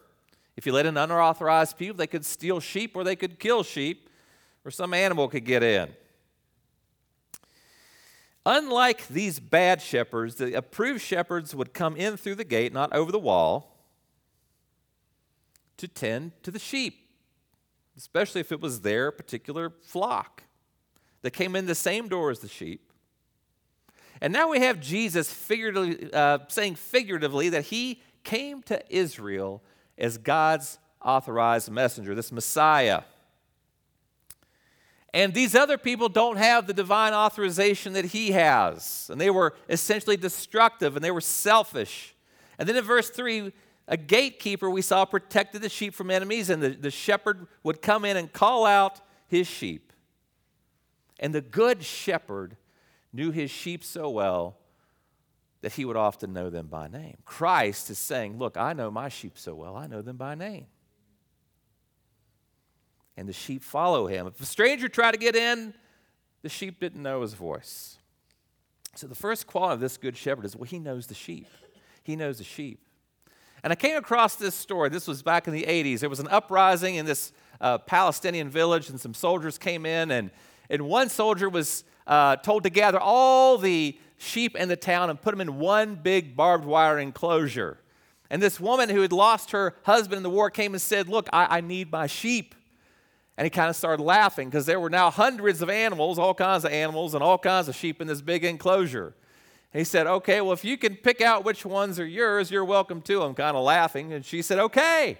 If 0.55 0.65
you 0.65 0.73
let 0.73 0.85
in 0.85 0.97
unauthorized 0.97 1.77
people, 1.77 1.97
they 1.97 2.07
could 2.07 2.25
steal 2.25 2.59
sheep 2.59 2.95
or 2.95 3.03
they 3.03 3.15
could 3.15 3.39
kill 3.39 3.63
sheep, 3.63 4.09
or 4.65 4.71
some 4.71 4.93
animal 4.93 5.27
could 5.27 5.45
get 5.45 5.61
in. 5.61 5.89
Unlike 8.45 9.07
these 9.09 9.39
bad 9.39 9.81
shepherds, 9.81 10.35
the 10.35 10.53
approved 10.53 11.01
shepherds 11.01 11.53
would 11.53 11.73
come 11.73 11.95
in 11.95 12.17
through 12.17 12.35
the 12.35 12.43
gate, 12.43 12.73
not 12.73 12.93
over 12.93 13.11
the 13.11 13.19
wall, 13.19 13.77
to 15.77 15.87
tend 15.87 16.31
to 16.43 16.49
the 16.49 16.57
sheep, 16.57 17.07
especially 17.97 18.41
if 18.41 18.51
it 18.51 18.59
was 18.59 18.81
their 18.81 19.11
particular 19.11 19.69
flock. 19.69 20.43
that 21.21 21.31
came 21.31 21.55
in 21.55 21.65
the 21.65 21.75
same 21.75 22.07
door 22.07 22.31
as 22.31 22.39
the 22.39 22.47
sheep. 22.47 22.86
And 24.21 24.33
now 24.33 24.49
we 24.49 24.59
have 24.59 24.79
Jesus 24.79 25.31
figuratively, 25.31 26.11
uh, 26.11 26.39
saying 26.47 26.75
figuratively 26.75 27.49
that 27.49 27.65
he 27.65 28.01
came 28.23 28.61
to 28.63 28.81
Israel 28.89 29.63
as 29.97 30.17
God's 30.17 30.79
authorized 31.03 31.71
messenger, 31.71 32.15
this 32.15 32.31
Messiah. 32.31 33.03
And 35.13 35.33
these 35.33 35.55
other 35.55 35.77
people 35.77 36.09
don't 36.09 36.37
have 36.37 36.67
the 36.67 36.73
divine 36.73 37.13
authorization 37.13 37.93
that 37.93 38.05
he 38.05 38.31
has. 38.31 39.09
And 39.11 39.19
they 39.19 39.29
were 39.29 39.55
essentially 39.69 40.17
destructive 40.17 40.95
and 40.95 41.03
they 41.03 41.11
were 41.11 41.21
selfish. 41.21 42.15
And 42.59 42.67
then 42.67 42.75
in 42.75 42.83
verse 42.83 43.09
3, 43.09 43.53
a 43.87 43.97
gatekeeper 43.97 44.69
we 44.69 44.81
saw 44.81 45.05
protected 45.05 45.61
the 45.61 45.69
sheep 45.69 45.93
from 45.93 46.11
enemies, 46.11 46.49
and 46.49 46.61
the, 46.61 46.69
the 46.69 46.91
shepherd 46.91 47.47
would 47.63 47.81
come 47.81 48.03
in 48.03 48.17
and 48.17 48.31
call 48.31 48.65
out 48.65 48.99
his 49.27 49.47
sheep. 49.47 49.93
And 51.19 51.33
the 51.33 51.41
good 51.41 51.83
shepherd 51.83 52.57
knew 53.17 53.31
his 53.31 53.51
sheep 53.51 53.83
so 53.83 54.09
well 54.09 54.57
that 55.61 55.73
he 55.73 55.83
would 55.83 55.97
often 55.97 56.31
know 56.31 56.49
them 56.49 56.67
by 56.67 56.87
name. 56.87 57.17
Christ 57.25 57.89
is 57.89 57.99
saying, 57.99 58.37
Look, 58.37 58.55
I 58.55 58.71
know 58.71 58.89
my 58.89 59.09
sheep 59.09 59.37
so 59.37 59.55
well, 59.55 59.75
I 59.75 59.87
know 59.87 60.01
them 60.01 60.15
by 60.15 60.35
name 60.35 60.67
and 63.17 63.27
the 63.27 63.33
sheep 63.33 63.63
follow 63.63 64.05
him. 64.05 64.27
If 64.27 64.39
a 64.39 64.45
stranger 64.45 64.87
tried 64.87 65.11
to 65.11 65.17
get 65.17 65.35
in, 65.35 65.73
the 66.43 66.49
sheep 66.49 66.79
didn't 66.79 67.01
know 67.01 67.21
his 67.21 67.33
voice. 67.33 67.97
So 68.95 69.07
the 69.07 69.15
first 69.15 69.47
quality 69.47 69.73
of 69.73 69.79
this 69.79 69.97
good 69.97 70.15
shepherd 70.15 70.45
is 70.45 70.55
well, 70.55 70.65
he 70.65 70.79
knows 70.79 71.07
the 71.07 71.15
sheep. 71.15 71.47
He 72.03 72.15
knows 72.15 72.37
the 72.37 72.43
sheep. 72.43 72.79
And 73.63 73.73
I 73.73 73.75
came 73.75 73.97
across 73.97 74.35
this 74.35 74.53
story. 74.53 74.89
This 74.89 75.07
was 75.07 75.23
back 75.23 75.47
in 75.47 75.53
the 75.53 75.63
80s. 75.63 75.99
There 75.99 76.09
was 76.09 76.19
an 76.19 76.27
uprising 76.27 76.95
in 76.95 77.05
this 77.05 77.33
uh, 77.59 77.79
Palestinian 77.79 78.49
village, 78.49 78.89
and 78.89 79.01
some 79.01 79.15
soldiers 79.15 79.57
came 79.57 79.85
in, 79.85 80.11
and, 80.11 80.29
and 80.69 80.83
one 80.83 81.09
soldier 81.09 81.49
was 81.49 81.83
uh, 82.07 82.37
told 82.37 82.63
to 82.63 82.69
gather 82.69 82.99
all 82.99 83.57
the 83.57 83.97
sheep 84.17 84.55
in 84.55 84.69
the 84.69 84.75
town 84.75 85.09
and 85.09 85.21
put 85.21 85.31
them 85.31 85.41
in 85.41 85.59
one 85.59 85.95
big 85.95 86.35
barbed 86.35 86.65
wire 86.65 86.97
enclosure. 86.97 87.77
And 88.29 88.41
this 88.41 88.59
woman 88.59 88.89
who 88.89 89.01
had 89.01 89.13
lost 89.13 89.51
her 89.51 89.75
husband 89.83 90.17
in 90.17 90.23
the 90.23 90.29
war 90.29 90.49
came 90.49 90.73
and 90.73 90.81
said, 90.81 91.07
Look, 91.07 91.29
I, 91.31 91.57
I 91.57 91.61
need 91.61 91.91
my 91.91 92.07
sheep. 92.07 92.55
And 93.37 93.45
he 93.45 93.51
kind 93.51 93.69
of 93.69 93.75
started 93.75 94.01
laughing 94.01 94.49
because 94.49 94.65
there 94.65 94.79
were 94.79 94.89
now 94.89 95.11
hundreds 95.11 95.61
of 95.61 95.69
animals, 95.69 96.17
all 96.17 96.33
kinds 96.33 96.65
of 96.65 96.71
animals, 96.71 97.13
and 97.13 97.23
all 97.23 97.37
kinds 97.37 97.67
of 97.67 97.75
sheep 97.75 98.01
in 98.01 98.07
this 98.07 98.21
big 98.21 98.43
enclosure. 98.43 99.13
he 99.71 99.83
said, 99.83 100.07
Okay, 100.07 100.41
well, 100.41 100.53
if 100.53 100.65
you 100.65 100.77
can 100.77 100.95
pick 100.95 101.21
out 101.21 101.45
which 101.45 101.65
ones 101.65 101.99
are 101.99 102.05
yours, 102.05 102.49
you're 102.49 102.65
welcome 102.65 103.01
to 103.03 103.19
them, 103.19 103.33
kind 103.35 103.55
of 103.55 103.63
laughing. 103.63 104.11
And 104.11 104.25
she 104.25 104.41
said, 104.41 104.59
Okay. 104.59 105.19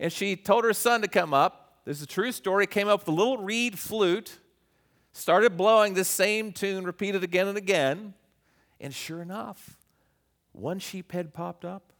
And 0.00 0.12
she 0.12 0.36
told 0.36 0.64
her 0.64 0.72
son 0.72 1.02
to 1.02 1.08
come 1.08 1.32
up. 1.32 1.78
This 1.84 1.98
is 1.98 2.02
a 2.02 2.06
true 2.06 2.32
story. 2.32 2.66
Came 2.66 2.88
up 2.88 3.00
with 3.00 3.08
a 3.08 3.12
little 3.12 3.38
reed 3.38 3.78
flute, 3.78 4.38
started 5.14 5.56
blowing 5.56 5.94
this 5.94 6.08
same 6.08 6.52
tune, 6.52 6.84
repeated 6.84 7.24
again 7.24 7.48
and 7.48 7.56
again. 7.56 8.12
And 8.80 8.92
sure 8.92 9.22
enough, 9.22 9.78
one 10.52 10.78
sheep 10.78 11.12
head 11.12 11.32
popped 11.32 11.64
up, 11.64 11.92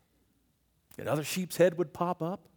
another 0.98 1.24
sheep's 1.24 1.56
head 1.56 1.78
would 1.78 1.94
pop 1.94 2.20
up. 2.20 2.48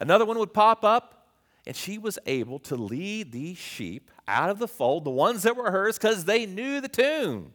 Another 0.00 0.24
one 0.24 0.38
would 0.38 0.54
pop 0.54 0.84
up, 0.84 1.26
and 1.66 1.74
she 1.74 1.98
was 1.98 2.18
able 2.24 2.60
to 2.60 2.76
lead 2.76 3.32
these 3.32 3.58
sheep 3.58 4.10
out 4.28 4.48
of 4.48 4.60
the 4.60 4.68
fold, 4.68 5.04
the 5.04 5.10
ones 5.10 5.42
that 5.42 5.56
were 5.56 5.72
hers, 5.72 5.98
because 5.98 6.24
they 6.24 6.46
knew 6.46 6.80
the 6.80 6.88
tune. 6.88 7.52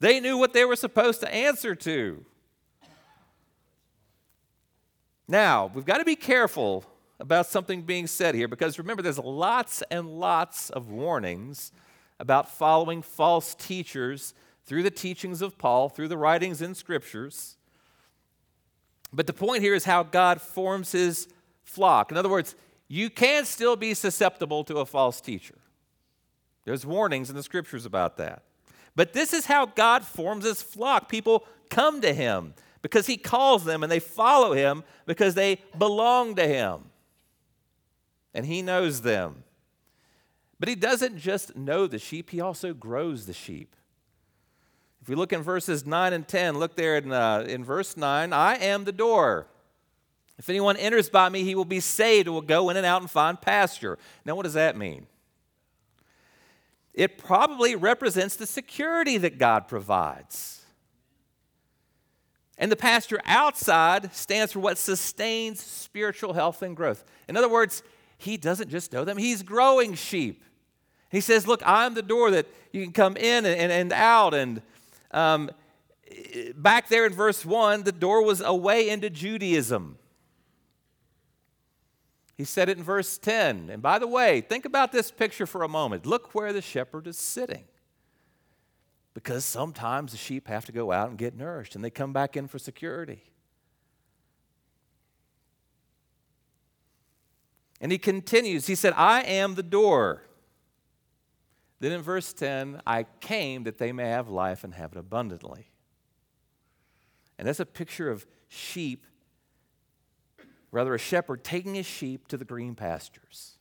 They 0.00 0.18
knew 0.18 0.36
what 0.36 0.52
they 0.52 0.64
were 0.64 0.76
supposed 0.76 1.20
to 1.20 1.32
answer 1.32 1.76
to. 1.76 2.24
Now, 5.28 5.70
we've 5.72 5.84
got 5.84 5.98
to 5.98 6.04
be 6.04 6.16
careful 6.16 6.84
about 7.20 7.46
something 7.46 7.82
being 7.82 8.06
said 8.06 8.34
here 8.34 8.48
because 8.48 8.78
remember, 8.78 9.02
there's 9.02 9.18
lots 9.18 9.82
and 9.90 10.08
lots 10.08 10.70
of 10.70 10.90
warnings 10.90 11.72
about 12.18 12.50
following 12.50 13.02
false 13.02 13.54
teachers 13.54 14.34
through 14.64 14.82
the 14.82 14.90
teachings 14.90 15.42
of 15.42 15.58
Paul, 15.58 15.88
through 15.88 16.08
the 16.08 16.18
writings 16.18 16.62
in 16.62 16.74
scriptures. 16.74 17.56
But 19.12 19.26
the 19.26 19.32
point 19.32 19.62
here 19.62 19.74
is 19.74 19.84
how 19.84 20.02
God 20.02 20.40
forms 20.40 20.92
his 20.92 21.28
flock. 21.64 22.10
In 22.10 22.16
other 22.16 22.28
words, 22.28 22.54
you 22.88 23.10
can 23.10 23.44
still 23.44 23.76
be 23.76 23.94
susceptible 23.94 24.64
to 24.64 24.78
a 24.78 24.86
false 24.86 25.20
teacher. 25.20 25.58
There's 26.64 26.84
warnings 26.84 27.30
in 27.30 27.36
the 27.36 27.42
scriptures 27.42 27.86
about 27.86 28.16
that. 28.18 28.42
But 28.94 29.12
this 29.12 29.32
is 29.32 29.46
how 29.46 29.66
God 29.66 30.04
forms 30.04 30.44
his 30.44 30.62
flock. 30.62 31.08
People 31.08 31.46
come 31.70 32.00
to 32.00 32.12
him 32.12 32.54
because 32.82 33.06
he 33.06 33.16
calls 33.16 33.64
them 33.64 33.82
and 33.82 33.90
they 33.90 34.00
follow 34.00 34.52
him 34.52 34.84
because 35.06 35.34
they 35.34 35.60
belong 35.78 36.34
to 36.34 36.46
him. 36.46 36.89
And 38.34 38.46
he 38.46 38.62
knows 38.62 39.02
them. 39.02 39.44
But 40.58 40.68
he 40.68 40.74
doesn't 40.74 41.18
just 41.18 41.56
know 41.56 41.86
the 41.86 41.98
sheep, 41.98 42.30
he 42.30 42.40
also 42.40 42.74
grows 42.74 43.26
the 43.26 43.32
sheep. 43.32 43.74
If 45.00 45.08
we 45.08 45.14
look 45.14 45.32
in 45.32 45.42
verses 45.42 45.86
9 45.86 46.12
and 46.12 46.28
10, 46.28 46.58
look 46.58 46.76
there 46.76 46.96
in, 46.96 47.10
uh, 47.10 47.46
in 47.48 47.64
verse 47.64 47.96
9 47.96 48.32
I 48.32 48.56
am 48.56 48.84
the 48.84 48.92
door. 48.92 49.46
If 50.38 50.48
anyone 50.48 50.76
enters 50.76 51.10
by 51.10 51.28
me, 51.28 51.44
he 51.44 51.54
will 51.54 51.64
be 51.64 51.80
saved 51.80 52.26
and 52.26 52.34
will 52.34 52.42
go 52.42 52.70
in 52.70 52.76
and 52.76 52.86
out 52.86 53.02
and 53.02 53.10
find 53.10 53.40
pasture. 53.40 53.98
Now, 54.24 54.34
what 54.34 54.44
does 54.44 54.54
that 54.54 54.76
mean? 54.76 55.06
It 56.92 57.18
probably 57.18 57.76
represents 57.76 58.36
the 58.36 58.46
security 58.46 59.16
that 59.18 59.38
God 59.38 59.68
provides. 59.68 60.62
And 62.58 62.70
the 62.70 62.76
pasture 62.76 63.20
outside 63.24 64.14
stands 64.14 64.52
for 64.52 64.60
what 64.60 64.76
sustains 64.76 65.60
spiritual 65.60 66.34
health 66.34 66.60
and 66.62 66.76
growth. 66.76 67.04
In 67.28 67.36
other 67.36 67.48
words, 67.48 67.82
he 68.20 68.36
doesn't 68.36 68.68
just 68.70 68.92
know 68.92 69.04
them, 69.04 69.16
he's 69.16 69.42
growing 69.42 69.94
sheep. 69.94 70.44
He 71.10 71.20
says, 71.20 71.46
Look, 71.46 71.62
I'm 71.66 71.94
the 71.94 72.02
door 72.02 72.30
that 72.30 72.46
you 72.72 72.82
can 72.84 72.92
come 72.92 73.16
in 73.16 73.44
and, 73.44 73.60
and, 73.60 73.72
and 73.72 73.92
out. 73.92 74.34
And 74.34 74.62
um, 75.10 75.50
back 76.54 76.88
there 76.88 77.06
in 77.06 77.12
verse 77.12 77.44
1, 77.44 77.82
the 77.82 77.92
door 77.92 78.24
was 78.24 78.40
a 78.40 78.54
way 78.54 78.88
into 78.88 79.10
Judaism. 79.10 79.98
He 82.36 82.44
said 82.44 82.68
it 82.70 82.78
in 82.78 82.84
verse 82.84 83.18
10. 83.18 83.68
And 83.70 83.82
by 83.82 83.98
the 83.98 84.06
way, 84.06 84.40
think 84.40 84.64
about 84.64 84.92
this 84.92 85.10
picture 85.10 85.46
for 85.46 85.62
a 85.62 85.68
moment. 85.68 86.06
Look 86.06 86.34
where 86.34 86.52
the 86.52 86.62
shepherd 86.62 87.06
is 87.06 87.18
sitting. 87.18 87.64
Because 89.12 89.44
sometimes 89.44 90.12
the 90.12 90.18
sheep 90.18 90.48
have 90.48 90.64
to 90.66 90.72
go 90.72 90.92
out 90.92 91.10
and 91.10 91.18
get 91.18 91.36
nourished, 91.36 91.74
and 91.74 91.84
they 91.84 91.90
come 91.90 92.12
back 92.12 92.36
in 92.36 92.46
for 92.46 92.58
security. 92.58 93.29
And 97.80 97.90
he 97.90 97.98
continues, 97.98 98.66
he 98.66 98.74
said, 98.74 98.92
I 98.96 99.22
am 99.22 99.54
the 99.54 99.62
door. 99.62 100.22
Then 101.78 101.92
in 101.92 102.02
verse 102.02 102.32
10, 102.32 102.82
I 102.86 103.06
came 103.20 103.64
that 103.64 103.78
they 103.78 103.90
may 103.92 104.08
have 104.08 104.28
life 104.28 104.64
and 104.64 104.74
have 104.74 104.92
it 104.92 104.98
abundantly. 104.98 105.70
And 107.38 107.48
that's 107.48 107.60
a 107.60 107.66
picture 107.66 108.10
of 108.10 108.26
sheep 108.48 109.06
rather, 110.72 110.94
a 110.94 110.98
shepherd 110.98 111.44
taking 111.44 111.74
his 111.74 111.86
sheep 111.86 112.28
to 112.28 112.36
the 112.36 112.44
green 112.44 112.74
pastures. 112.74 113.56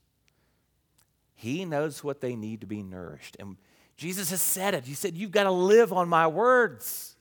He 1.35 1.65
knows 1.65 2.03
what 2.03 2.21
they 2.21 2.35
need 2.35 2.61
to 2.61 2.67
be 2.67 2.83
nourished. 2.83 3.38
And 3.39 3.57
Jesus 3.97 4.29
has 4.31 4.41
said 4.41 4.73
it. 4.73 4.85
He 4.85 4.93
said, 4.93 5.15
You've 5.15 5.31
got 5.31 5.43
to 5.43 5.51
live 5.51 5.93
on 5.93 6.09
my 6.09 6.27
words. 6.27 7.15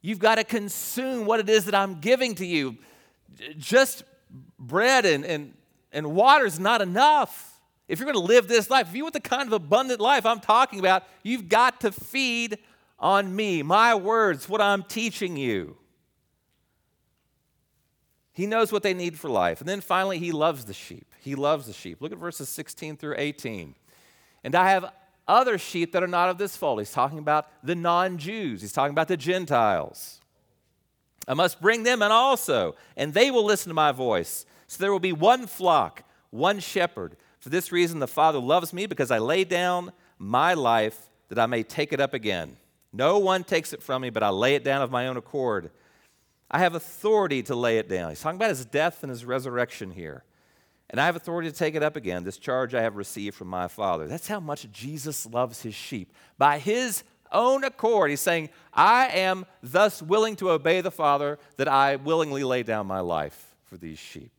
You've 0.00 0.18
got 0.18 0.36
to 0.36 0.44
consume 0.44 1.26
what 1.26 1.40
it 1.40 1.48
is 1.48 1.64
that 1.66 1.74
I'm 1.74 2.00
giving 2.00 2.34
to 2.36 2.46
you. 2.46 2.78
Just 3.58 4.04
bread 4.58 5.04
and, 5.04 5.24
and, 5.24 5.54
and 5.98 6.14
water 6.14 6.46
is 6.46 6.60
not 6.60 6.80
enough. 6.80 7.60
If 7.88 7.98
you're 7.98 8.10
going 8.10 8.24
to 8.24 8.32
live 8.32 8.46
this 8.46 8.70
life, 8.70 8.88
if 8.88 8.94
you 8.94 9.02
want 9.02 9.14
the 9.14 9.20
kind 9.20 9.46
of 9.46 9.52
abundant 9.52 10.00
life 10.00 10.24
I'm 10.24 10.40
talking 10.40 10.78
about, 10.78 11.04
you've 11.22 11.48
got 11.48 11.80
to 11.80 11.90
feed 11.90 12.58
on 12.98 13.34
me, 13.34 13.62
my 13.62 13.94
words, 13.94 14.48
what 14.48 14.60
I'm 14.60 14.84
teaching 14.84 15.36
you. 15.36 15.76
He 18.32 18.46
knows 18.46 18.70
what 18.70 18.84
they 18.84 18.94
need 18.94 19.18
for 19.18 19.28
life. 19.28 19.60
And 19.60 19.68
then 19.68 19.80
finally, 19.80 20.18
he 20.18 20.30
loves 20.30 20.66
the 20.66 20.72
sheep. 20.72 21.12
He 21.20 21.34
loves 21.34 21.66
the 21.66 21.72
sheep. 21.72 22.00
Look 22.00 22.12
at 22.12 22.18
verses 22.18 22.48
16 22.48 22.96
through 22.96 23.16
18. 23.18 23.74
And 24.44 24.54
I 24.54 24.70
have 24.70 24.92
other 25.26 25.58
sheep 25.58 25.92
that 25.92 26.02
are 26.04 26.08
not 26.08 26.28
of 26.28 26.38
this 26.38 26.56
fold. 26.56 26.78
He's 26.78 26.92
talking 26.92 27.18
about 27.18 27.48
the 27.64 27.74
non 27.74 28.18
Jews, 28.18 28.60
he's 28.60 28.72
talking 28.72 28.92
about 28.92 29.08
the 29.08 29.16
Gentiles. 29.16 30.20
I 31.26 31.34
must 31.34 31.60
bring 31.60 31.82
them 31.82 32.00
in 32.00 32.10
also, 32.10 32.74
and 32.96 33.12
they 33.12 33.30
will 33.30 33.44
listen 33.44 33.68
to 33.68 33.74
my 33.74 33.92
voice. 33.92 34.46
So 34.68 34.82
there 34.82 34.92
will 34.92 35.00
be 35.00 35.12
one 35.12 35.46
flock, 35.46 36.04
one 36.30 36.60
shepherd. 36.60 37.16
For 37.40 37.48
this 37.48 37.72
reason, 37.72 37.98
the 37.98 38.06
Father 38.06 38.38
loves 38.38 38.72
me 38.72 38.86
because 38.86 39.10
I 39.10 39.18
lay 39.18 39.44
down 39.44 39.92
my 40.18 40.54
life 40.54 41.08
that 41.28 41.38
I 41.38 41.46
may 41.46 41.62
take 41.62 41.92
it 41.92 42.00
up 42.00 42.14
again. 42.14 42.56
No 42.92 43.18
one 43.18 43.44
takes 43.44 43.72
it 43.72 43.82
from 43.82 44.02
me, 44.02 44.10
but 44.10 44.22
I 44.22 44.28
lay 44.28 44.54
it 44.54 44.64
down 44.64 44.82
of 44.82 44.90
my 44.90 45.08
own 45.08 45.16
accord. 45.16 45.70
I 46.50 46.60
have 46.60 46.74
authority 46.74 47.42
to 47.44 47.54
lay 47.54 47.78
it 47.78 47.88
down. 47.88 48.10
He's 48.10 48.20
talking 48.20 48.36
about 48.36 48.50
his 48.50 48.64
death 48.64 49.02
and 49.02 49.10
his 49.10 49.24
resurrection 49.24 49.90
here. 49.90 50.24
And 50.90 51.00
I 51.00 51.06
have 51.06 51.16
authority 51.16 51.50
to 51.50 51.54
take 51.54 51.74
it 51.74 51.82
up 51.82 51.96
again, 51.96 52.24
this 52.24 52.38
charge 52.38 52.74
I 52.74 52.82
have 52.82 52.96
received 52.96 53.36
from 53.36 53.48
my 53.48 53.68
Father. 53.68 54.06
That's 54.06 54.28
how 54.28 54.40
much 54.40 54.70
Jesus 54.72 55.26
loves 55.26 55.60
his 55.60 55.74
sheep. 55.74 56.14
By 56.38 56.58
his 56.58 57.04
own 57.30 57.64
accord, 57.64 58.08
he's 58.08 58.22
saying, 58.22 58.48
I 58.72 59.08
am 59.08 59.44
thus 59.62 60.02
willing 60.02 60.36
to 60.36 60.50
obey 60.50 60.80
the 60.80 60.90
Father 60.90 61.38
that 61.58 61.68
I 61.68 61.96
willingly 61.96 62.42
lay 62.42 62.62
down 62.62 62.86
my 62.86 63.00
life 63.00 63.54
for 63.64 63.76
these 63.76 63.98
sheep. 63.98 64.37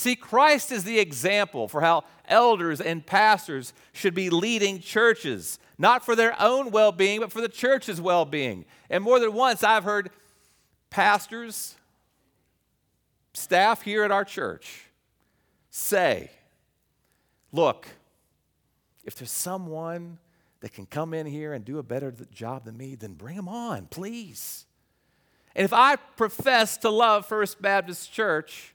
See, 0.00 0.16
Christ 0.16 0.72
is 0.72 0.84
the 0.84 0.98
example 0.98 1.68
for 1.68 1.82
how 1.82 2.04
elders 2.26 2.80
and 2.80 3.04
pastors 3.04 3.74
should 3.92 4.14
be 4.14 4.30
leading 4.30 4.80
churches, 4.80 5.58
not 5.76 6.06
for 6.06 6.16
their 6.16 6.34
own 6.40 6.70
well 6.70 6.90
being, 6.90 7.20
but 7.20 7.30
for 7.30 7.42
the 7.42 7.50
church's 7.50 8.00
well 8.00 8.24
being. 8.24 8.64
And 8.88 9.04
more 9.04 9.20
than 9.20 9.34
once, 9.34 9.62
I've 9.62 9.84
heard 9.84 10.08
pastors, 10.88 11.74
staff 13.34 13.82
here 13.82 14.02
at 14.02 14.10
our 14.10 14.24
church 14.24 14.86
say, 15.68 16.30
Look, 17.52 17.86
if 19.04 19.16
there's 19.16 19.30
someone 19.30 20.16
that 20.60 20.72
can 20.72 20.86
come 20.86 21.12
in 21.12 21.26
here 21.26 21.52
and 21.52 21.62
do 21.62 21.78
a 21.78 21.82
better 21.82 22.14
job 22.32 22.64
than 22.64 22.78
me, 22.78 22.94
then 22.94 23.12
bring 23.12 23.36
them 23.36 23.50
on, 23.50 23.84
please. 23.84 24.64
And 25.54 25.66
if 25.66 25.74
I 25.74 25.96
profess 25.96 26.78
to 26.78 26.88
love 26.88 27.26
First 27.26 27.60
Baptist 27.60 28.10
Church, 28.10 28.72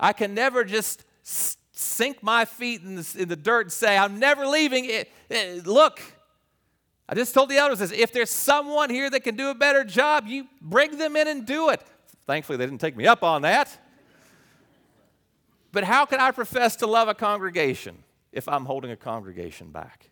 I 0.00 0.14
can 0.14 0.34
never 0.34 0.64
just 0.64 1.04
sink 1.22 2.22
my 2.22 2.46
feet 2.46 2.82
in 2.82 2.96
the, 2.96 3.16
in 3.18 3.28
the 3.28 3.36
dirt 3.36 3.66
and 3.66 3.72
say, 3.72 3.96
I'm 3.96 4.18
never 4.18 4.46
leaving 4.46 4.86
it. 4.86 5.12
Eh, 5.30 5.60
look, 5.64 6.00
I 7.06 7.14
just 7.14 7.34
told 7.34 7.50
the 7.50 7.58
elders 7.58 7.80
this 7.80 7.92
if 7.92 8.10
there's 8.12 8.30
someone 8.30 8.88
here 8.88 9.10
that 9.10 9.20
can 9.20 9.36
do 9.36 9.50
a 9.50 9.54
better 9.54 9.84
job, 9.84 10.26
you 10.26 10.46
bring 10.62 10.96
them 10.96 11.16
in 11.16 11.28
and 11.28 11.46
do 11.46 11.68
it. 11.68 11.82
Thankfully, 12.26 12.56
they 12.56 12.64
didn't 12.64 12.80
take 12.80 12.96
me 12.96 13.06
up 13.06 13.22
on 13.22 13.42
that. 13.42 13.76
But 15.72 15.84
how 15.84 16.06
can 16.06 16.18
I 16.18 16.30
profess 16.30 16.76
to 16.76 16.86
love 16.86 17.08
a 17.08 17.14
congregation 17.14 18.02
if 18.32 18.48
I'm 18.48 18.64
holding 18.64 18.90
a 18.90 18.96
congregation 18.96 19.70
back? 19.70 20.10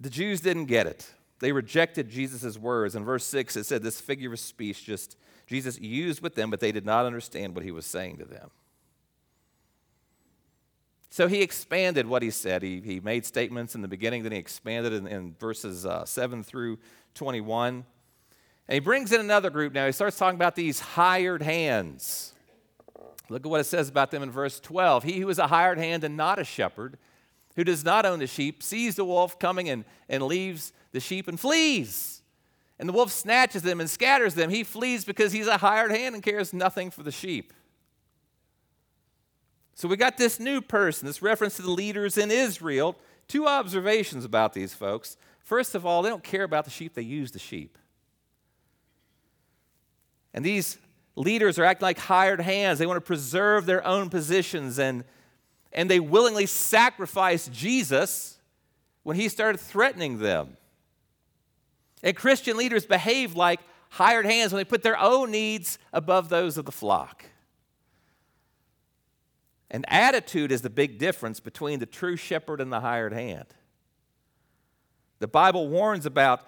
The 0.00 0.10
Jews 0.10 0.40
didn't 0.40 0.66
get 0.66 0.86
it. 0.86 1.08
They 1.42 1.50
rejected 1.50 2.08
Jesus' 2.08 2.56
words. 2.56 2.94
In 2.94 3.04
verse 3.04 3.24
6, 3.24 3.56
it 3.56 3.66
said 3.66 3.82
this 3.82 4.00
figure 4.00 4.32
of 4.32 4.38
speech 4.38 4.84
just 4.84 5.16
Jesus 5.48 5.76
used 5.80 6.22
with 6.22 6.36
them, 6.36 6.50
but 6.50 6.60
they 6.60 6.70
did 6.70 6.86
not 6.86 7.04
understand 7.04 7.56
what 7.56 7.64
he 7.64 7.72
was 7.72 7.84
saying 7.84 8.18
to 8.18 8.24
them. 8.24 8.52
So 11.10 11.26
he 11.26 11.42
expanded 11.42 12.06
what 12.06 12.22
he 12.22 12.30
said. 12.30 12.62
He, 12.62 12.80
he 12.80 13.00
made 13.00 13.26
statements 13.26 13.74
in 13.74 13.82
the 13.82 13.88
beginning, 13.88 14.22
then 14.22 14.30
he 14.30 14.38
expanded 14.38 14.92
in, 14.92 15.08
in 15.08 15.34
verses 15.34 15.84
uh, 15.84 16.04
7 16.04 16.44
through 16.44 16.78
21. 17.14 17.84
And 18.68 18.74
he 18.74 18.78
brings 18.78 19.10
in 19.10 19.18
another 19.18 19.50
group 19.50 19.72
now. 19.72 19.86
He 19.86 19.92
starts 19.92 20.16
talking 20.16 20.38
about 20.38 20.54
these 20.54 20.78
hired 20.78 21.42
hands. 21.42 22.34
Look 23.28 23.44
at 23.44 23.50
what 23.50 23.60
it 23.60 23.64
says 23.64 23.88
about 23.88 24.12
them 24.12 24.22
in 24.22 24.30
verse 24.30 24.60
12. 24.60 25.02
He 25.02 25.18
who 25.18 25.28
is 25.28 25.40
a 25.40 25.48
hired 25.48 25.78
hand 25.78 26.04
and 26.04 26.16
not 26.16 26.38
a 26.38 26.44
shepherd, 26.44 26.98
who 27.56 27.64
does 27.64 27.84
not 27.84 28.06
own 28.06 28.18
the 28.18 28.26
sheep, 28.26 28.62
sees 28.62 28.96
the 28.96 29.04
wolf 29.04 29.38
coming 29.38 29.68
and, 29.68 29.84
and 30.08 30.22
leaves 30.22 30.72
the 30.92 31.00
sheep 31.00 31.28
and 31.28 31.38
flees. 31.38 32.22
And 32.78 32.88
the 32.88 32.92
wolf 32.92 33.12
snatches 33.12 33.62
them 33.62 33.80
and 33.80 33.88
scatters 33.88 34.34
them. 34.34 34.50
He 34.50 34.64
flees 34.64 35.04
because 35.04 35.32
he's 35.32 35.46
a 35.46 35.58
hired 35.58 35.90
hand 35.90 36.14
and 36.14 36.24
cares 36.24 36.52
nothing 36.52 36.90
for 36.90 37.02
the 37.02 37.12
sheep. 37.12 37.52
So 39.74 39.88
we 39.88 39.96
got 39.96 40.16
this 40.16 40.38
new 40.38 40.60
person, 40.60 41.06
this 41.06 41.22
reference 41.22 41.56
to 41.56 41.62
the 41.62 41.70
leaders 41.70 42.18
in 42.18 42.30
Israel. 42.30 42.96
Two 43.28 43.46
observations 43.46 44.24
about 44.24 44.52
these 44.52 44.74
folks. 44.74 45.16
First 45.40 45.74
of 45.74 45.86
all, 45.86 46.02
they 46.02 46.08
don't 46.08 46.24
care 46.24 46.44
about 46.44 46.64
the 46.64 46.70
sheep, 46.70 46.94
they 46.94 47.02
use 47.02 47.32
the 47.32 47.38
sheep. 47.38 47.78
And 50.34 50.44
these 50.44 50.78
leaders 51.14 51.58
are 51.58 51.64
acting 51.64 51.84
like 51.84 51.98
hired 51.98 52.40
hands. 52.40 52.78
They 52.78 52.86
want 52.86 52.96
to 52.96 53.06
preserve 53.06 53.66
their 53.66 53.86
own 53.86 54.08
positions 54.08 54.78
and, 54.78 55.04
and 55.72 55.90
they 55.90 56.00
willingly 56.00 56.46
sacrificed 56.46 57.52
Jesus 57.52 58.38
when 59.02 59.16
he 59.16 59.28
started 59.28 59.58
threatening 59.58 60.18
them. 60.18 60.56
And 62.02 62.16
Christian 62.16 62.56
leaders 62.56 62.84
behave 62.84 63.34
like 63.34 63.60
hired 63.90 64.26
hands 64.26 64.52
when 64.52 64.58
they 64.58 64.64
put 64.64 64.82
their 64.82 64.98
own 64.98 65.30
needs 65.30 65.78
above 65.92 66.28
those 66.28 66.58
of 66.58 66.64
the 66.64 66.72
flock. 66.72 67.24
And 69.70 69.84
attitude 69.88 70.52
is 70.52 70.62
the 70.62 70.70
big 70.70 70.98
difference 70.98 71.40
between 71.40 71.78
the 71.78 71.86
true 71.86 72.16
shepherd 72.16 72.60
and 72.60 72.72
the 72.72 72.80
hired 72.80 73.12
hand. 73.12 73.46
The 75.18 75.28
Bible 75.28 75.68
warns 75.68 76.04
about 76.04 76.46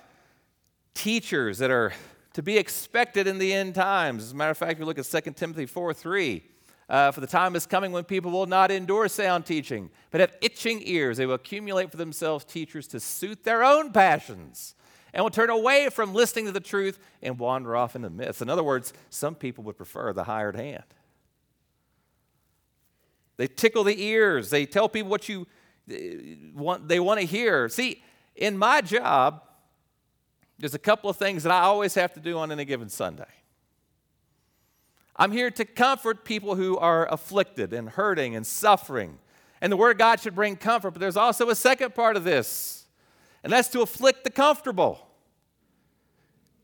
teachers 0.94 1.58
that 1.58 1.70
are 1.70 1.92
to 2.34 2.42
be 2.42 2.58
expected 2.58 3.26
in 3.26 3.38
the 3.38 3.52
end 3.52 3.74
times. 3.74 4.24
As 4.24 4.32
a 4.32 4.34
matter 4.34 4.50
of 4.50 4.58
fact, 4.58 4.72
if 4.72 4.78
you 4.80 4.84
look 4.84 4.98
at 4.98 5.04
2 5.06 5.30
Timothy 5.32 5.66
4 5.66 5.94
3, 5.94 6.42
uh, 6.88 7.10
for 7.10 7.20
the 7.20 7.26
time 7.26 7.56
is 7.56 7.66
coming 7.66 7.92
when 7.92 8.04
people 8.04 8.30
will 8.30 8.46
not 8.46 8.70
endure 8.70 9.08
sound 9.08 9.46
teaching, 9.46 9.90
but 10.10 10.20
have 10.20 10.36
itching 10.40 10.82
ears. 10.84 11.16
They 11.16 11.26
will 11.26 11.34
accumulate 11.34 11.90
for 11.90 11.96
themselves 11.96 12.44
teachers 12.44 12.86
to 12.88 13.00
suit 13.00 13.44
their 13.44 13.64
own 13.64 13.92
passions 13.92 14.74
and 15.14 15.22
will 15.22 15.30
turn 15.30 15.50
away 15.50 15.88
from 15.90 16.12
listening 16.12 16.46
to 16.46 16.52
the 16.52 16.60
truth 16.60 16.98
and 17.22 17.38
wander 17.38 17.76
off 17.76 17.96
into 17.96 18.10
myths. 18.10 18.42
In 18.42 18.50
other 18.50 18.64
words, 18.64 18.92
some 19.10 19.34
people 19.34 19.64
would 19.64 19.76
prefer 19.76 20.12
the 20.12 20.24
hired 20.24 20.56
hand. 20.56 20.84
They 23.36 23.46
tickle 23.46 23.84
the 23.84 24.00
ears, 24.00 24.50
they 24.50 24.66
tell 24.66 24.88
people 24.88 25.10
what 25.10 25.28
you 25.28 25.46
uh, 25.90 25.94
want, 26.54 26.88
they 26.88 27.00
want 27.00 27.20
to 27.20 27.26
hear. 27.26 27.68
See, 27.68 28.02
in 28.36 28.56
my 28.58 28.80
job, 28.80 29.42
there's 30.58 30.74
a 30.74 30.78
couple 30.78 31.10
of 31.10 31.16
things 31.16 31.42
that 31.42 31.52
I 31.52 31.60
always 31.60 31.94
have 31.94 32.12
to 32.14 32.20
do 32.20 32.38
on 32.38 32.52
any 32.52 32.64
given 32.64 32.88
Sunday. 32.88 33.24
I'm 35.16 35.32
here 35.32 35.50
to 35.50 35.64
comfort 35.64 36.24
people 36.24 36.56
who 36.56 36.76
are 36.76 37.10
afflicted 37.12 37.72
and 37.72 37.88
hurting 37.88 38.34
and 38.34 38.46
suffering. 38.46 39.18
And 39.60 39.72
the 39.72 39.76
Word 39.76 39.92
of 39.92 39.98
God 39.98 40.20
should 40.20 40.34
bring 40.34 40.56
comfort, 40.56 40.90
but 40.90 41.00
there's 41.00 41.16
also 41.16 41.48
a 41.48 41.54
second 41.54 41.94
part 41.94 42.16
of 42.16 42.24
this, 42.24 42.86
and 43.42 43.52
that's 43.52 43.68
to 43.68 43.80
afflict 43.80 44.24
the 44.24 44.30
comfortable. 44.30 45.08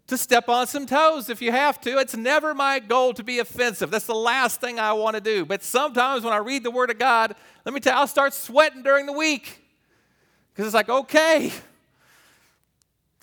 To 0.08 0.18
step 0.18 0.48
on 0.48 0.66
some 0.66 0.86
toes 0.86 1.30
if 1.30 1.40
you 1.40 1.52
have 1.52 1.80
to. 1.82 1.98
It's 1.98 2.16
never 2.16 2.52
my 2.52 2.80
goal 2.80 3.14
to 3.14 3.22
be 3.22 3.38
offensive. 3.38 3.92
That's 3.92 4.06
the 4.06 4.14
last 4.14 4.60
thing 4.60 4.80
I 4.80 4.92
want 4.92 5.14
to 5.14 5.20
do. 5.20 5.44
But 5.44 5.62
sometimes 5.62 6.24
when 6.24 6.32
I 6.32 6.38
read 6.38 6.64
the 6.64 6.70
Word 6.72 6.90
of 6.90 6.98
God, 6.98 7.36
let 7.64 7.72
me 7.72 7.78
tell 7.78 7.94
you, 7.94 8.00
I'll 8.00 8.08
start 8.08 8.34
sweating 8.34 8.82
during 8.82 9.06
the 9.06 9.12
week. 9.12 9.62
Because 10.52 10.66
it's 10.66 10.74
like, 10.74 10.88
okay, 10.88 11.52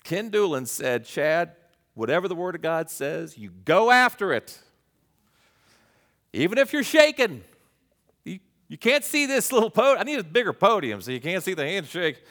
Ken 0.02 0.30
Doolin 0.30 0.64
said, 0.64 1.04
Chad, 1.04 1.52
whatever 1.92 2.26
the 2.26 2.34
Word 2.34 2.54
of 2.54 2.62
God 2.62 2.88
says, 2.88 3.36
you 3.36 3.50
go 3.66 3.90
after 3.90 4.32
it. 4.32 4.58
Even 6.38 6.58
if 6.58 6.72
you're 6.72 6.84
shaking. 6.84 7.42
You, 8.24 8.38
you 8.68 8.78
can't 8.78 9.04
see 9.04 9.26
this 9.26 9.50
little 9.50 9.70
podium. 9.70 9.98
I 10.00 10.04
need 10.04 10.20
a 10.20 10.24
bigger 10.24 10.52
podium 10.52 11.00
so 11.00 11.10
you 11.10 11.20
can't 11.20 11.42
see 11.42 11.54
the 11.54 11.64
handshake. 11.64 12.22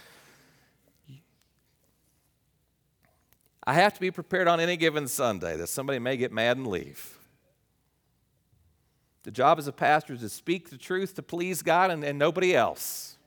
I 3.65 3.73
have 3.73 3.93
to 3.95 3.99
be 3.99 4.11
prepared 4.11 4.47
on 4.47 4.61
any 4.61 4.77
given 4.77 5.09
Sunday 5.09 5.57
that 5.57 5.67
somebody 5.67 5.99
may 5.99 6.15
get 6.15 6.31
mad 6.31 6.55
and 6.55 6.65
leave. 6.65 7.17
The 9.23 9.31
job 9.31 9.59
as 9.59 9.67
a 9.67 9.73
pastor 9.73 10.13
is 10.13 10.21
to 10.21 10.29
speak 10.29 10.69
the 10.69 10.77
truth 10.77 11.15
to 11.15 11.21
please 11.21 11.61
God 11.61 11.91
and, 11.91 12.01
and 12.05 12.17
nobody 12.17 12.55
else. 12.55 13.17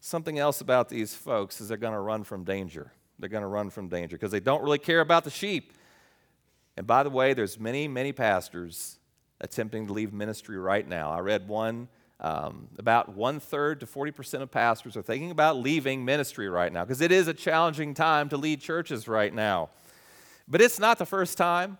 Something 0.00 0.38
else 0.38 0.60
about 0.60 0.88
these 0.88 1.12
folks 1.12 1.60
is 1.60 1.66
they're 1.66 1.76
going 1.76 1.92
to 1.92 1.98
run 1.98 2.22
from 2.22 2.44
danger. 2.44 2.92
They're 3.18 3.28
going 3.28 3.42
to 3.42 3.48
run 3.48 3.68
from 3.70 3.88
danger 3.88 4.16
because 4.16 4.30
they 4.30 4.38
don't 4.38 4.62
really 4.62 4.78
care 4.78 5.00
about 5.00 5.24
the 5.24 5.30
sheep. 5.30 5.72
And 6.76 6.86
by 6.86 7.02
the 7.02 7.10
way, 7.10 7.34
there's 7.34 7.58
many, 7.58 7.88
many 7.88 8.12
pastors 8.12 8.98
attempting 9.40 9.86
to 9.86 9.92
leave 9.92 10.12
ministry 10.12 10.58
right 10.58 10.86
now. 10.86 11.10
I 11.10 11.20
read 11.20 11.48
one 11.48 11.88
um, 12.20 12.68
about 12.78 13.14
one 13.14 13.40
third 13.40 13.80
to 13.80 13.86
40% 13.86 14.42
of 14.42 14.50
pastors 14.50 14.96
are 14.96 15.02
thinking 15.02 15.30
about 15.30 15.56
leaving 15.56 16.04
ministry 16.04 16.48
right 16.50 16.70
now 16.70 16.84
because 16.84 17.00
it 17.00 17.10
is 17.10 17.28
a 17.28 17.34
challenging 17.34 17.94
time 17.94 18.28
to 18.28 18.36
lead 18.36 18.60
churches 18.60 19.08
right 19.08 19.32
now. 19.32 19.70
But 20.46 20.60
it's 20.60 20.78
not 20.78 20.98
the 20.98 21.06
first 21.06 21.38
time. 21.38 21.78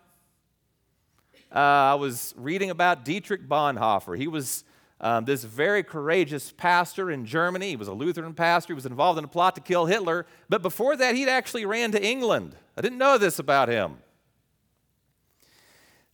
Uh, 1.55 1.59
I 1.59 1.94
was 1.94 2.33
reading 2.38 2.70
about 2.70 3.05
Dietrich 3.05 3.48
Bonhoeffer. 3.48 4.16
He 4.16 4.29
was 4.29 4.64
um, 5.00 5.24
this 5.24 5.44
very 5.44 5.83
courageous 5.83 6.53
pastor 6.53 7.11
in 7.11 7.26
Germany. 7.26 7.70
He 7.70 7.76
was 7.76 7.88
a 7.88 7.92
Lutheran 7.92 8.33
pastor. 8.33 8.72
He 8.72 8.76
was 8.76 8.87
involved 8.87 9.18
in 9.18 9.24
a 9.24 9.29
plot 9.29 9.57
to 9.57 9.61
kill 9.61 9.87
Hitler. 9.87 10.26
But 10.48 10.62
before 10.62 10.96
that, 10.96 11.16
he'd 11.16 11.29
actually 11.29 11.66
ran 11.66 11.92
to 11.92 12.03
England. 12.03 12.55
I 12.76 12.81
didn't 12.81 12.98
know 12.98 13.18
this 13.18 13.38
about 13.38 13.68
him. 13.68 13.98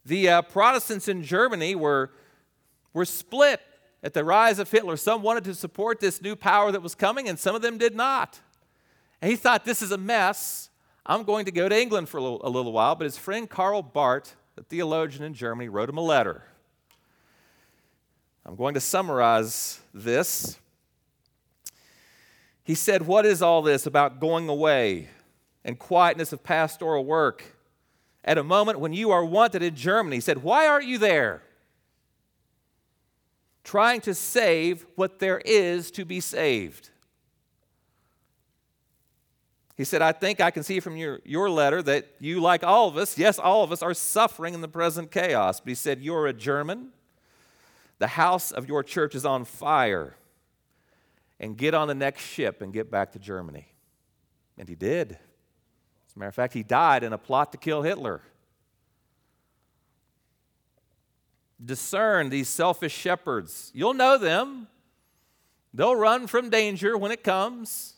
The 0.07 0.29
uh, 0.29 0.43
Protestants 0.43 1.09
in 1.09 1.25
Germany 1.25 1.75
were, 1.75 2.13
were 2.93 3.05
split 3.05 3.61
at 4.05 4.15
the 4.15 4.23
rise 4.23 4.61
of 4.61 4.71
Hitler. 4.71 4.97
Some 4.97 5.21
wanted 5.21 5.43
to 5.45 5.55
support 5.55 5.99
this 5.99 6.23
new 6.23 6.37
power 6.37 6.71
that 6.71 6.81
was 6.81 6.95
coming, 6.95 7.29
and 7.29 7.37
some 7.37 7.57
of 7.57 7.63
them 7.63 7.77
did 7.77 7.97
not. 7.97 8.41
And 9.21 9.29
he 9.29 9.37
thought, 9.37 9.65
this 9.65 9.83
is 9.83 9.91
a 9.91 9.99
mess. 9.99 10.71
I'm 11.05 11.25
going 11.25 11.45
to 11.47 11.51
go 11.51 11.69
to 11.69 11.77
England 11.77 12.09
for 12.09 12.19
a 12.19 12.23
little, 12.23 12.41
a 12.45 12.49
little 12.49 12.73
while. 12.73 12.95
But 12.95 13.05
his 13.05 13.19
friend 13.19 13.51
Karl 13.51 13.83
Barth, 13.83 14.37
a 14.57 14.63
theologian 14.63 15.25
in 15.25 15.35
Germany, 15.35 15.69
wrote 15.69 15.89
him 15.89 15.99
a 15.99 16.03
letter. 16.03 16.45
I'm 18.45 18.55
going 18.55 18.75
to 18.75 18.81
summarize 18.81 19.81
this. 19.93 20.57
He 22.63 22.77
said, 22.77 23.09
What 23.09 23.27
is 23.27 23.43
all 23.43 23.61
this 23.61 23.87
about 23.87 24.21
going 24.21 24.49
away 24.49 25.09
and 25.65 25.77
quietness 25.77 26.33
of 26.33 26.45
pastoral 26.45 27.05
work 27.05 27.56
at 28.27 28.37
a 28.37 28.45
moment 28.45 28.81
when 28.81 28.93
you 28.93 29.13
are 29.13 29.25
wanted 29.25 29.63
in 29.63 29.75
Germany? 29.75 30.17
He 30.17 30.21
said, 30.21 30.43
Why 30.43 30.67
aren't 30.67 30.87
you 30.87 30.99
there? 30.99 31.43
Trying 33.65 34.01
to 34.03 34.15
save 34.15 34.85
what 34.97 35.19
there 35.19 35.39
is 35.39 35.91
to 35.93 36.05
be 36.05 36.21
saved. 36.21 36.91
He 39.77 39.85
said, 39.85 40.01
I 40.01 40.13
think 40.13 40.41
I 40.41 40.51
can 40.51 40.63
see 40.63 40.81
from 40.81 40.97
your, 40.97 41.21
your 41.25 41.51
letter 41.51 41.83
that 41.83 42.09
you, 42.19 42.41
like 42.41 42.65
all 42.65 42.89
of 42.89 42.97
us, 42.97 43.19
yes, 43.19 43.39
all 43.39 43.63
of 43.63 43.73
us, 43.73 43.83
are 43.83 43.93
suffering 43.93 44.55
in 44.55 44.63
the 44.63 44.69
present 44.69 45.11
chaos. 45.11 45.61
But 45.61 45.69
he 45.69 45.75
said, 45.75 46.01
You're 46.01 46.27
a 46.27 46.33
German. 46.33 46.91
The 47.99 48.09
house 48.09 48.51
of 48.51 48.69
your 48.69 48.83
church 48.83 49.15
is 49.15 49.25
on 49.25 49.45
fire. 49.45 50.17
And 51.39 51.57
get 51.57 51.75
on 51.75 51.89
the 51.89 51.95
next 51.95 52.23
ship 52.23 52.63
and 52.63 52.73
get 52.73 52.91
back 52.91 53.13
to 53.13 53.19
Germany. 53.19 53.69
And 54.57 54.69
he 54.69 54.75
did. 54.75 55.19
A 56.17 56.19
matter 56.19 56.29
of 56.31 56.35
fact, 56.35 56.55
he 56.55 56.63
died 56.63 57.03
in 57.03 57.13
a 57.13 57.19
plot 57.19 57.53
to 57.53 57.59
kill 57.59 57.83
Hitler. 57.83 58.23
Discern 61.63 62.31
these 62.31 62.49
selfish 62.49 62.95
shepherds. 62.95 63.71
You'll 63.75 63.95
know 63.95 64.17
them. 64.17 64.69
They'll 65.75 65.95
run 65.95 66.27
from 66.27 66.49
danger 66.49 66.97
when 66.97 67.13
it 67.13 67.23
comes. 67.23 67.95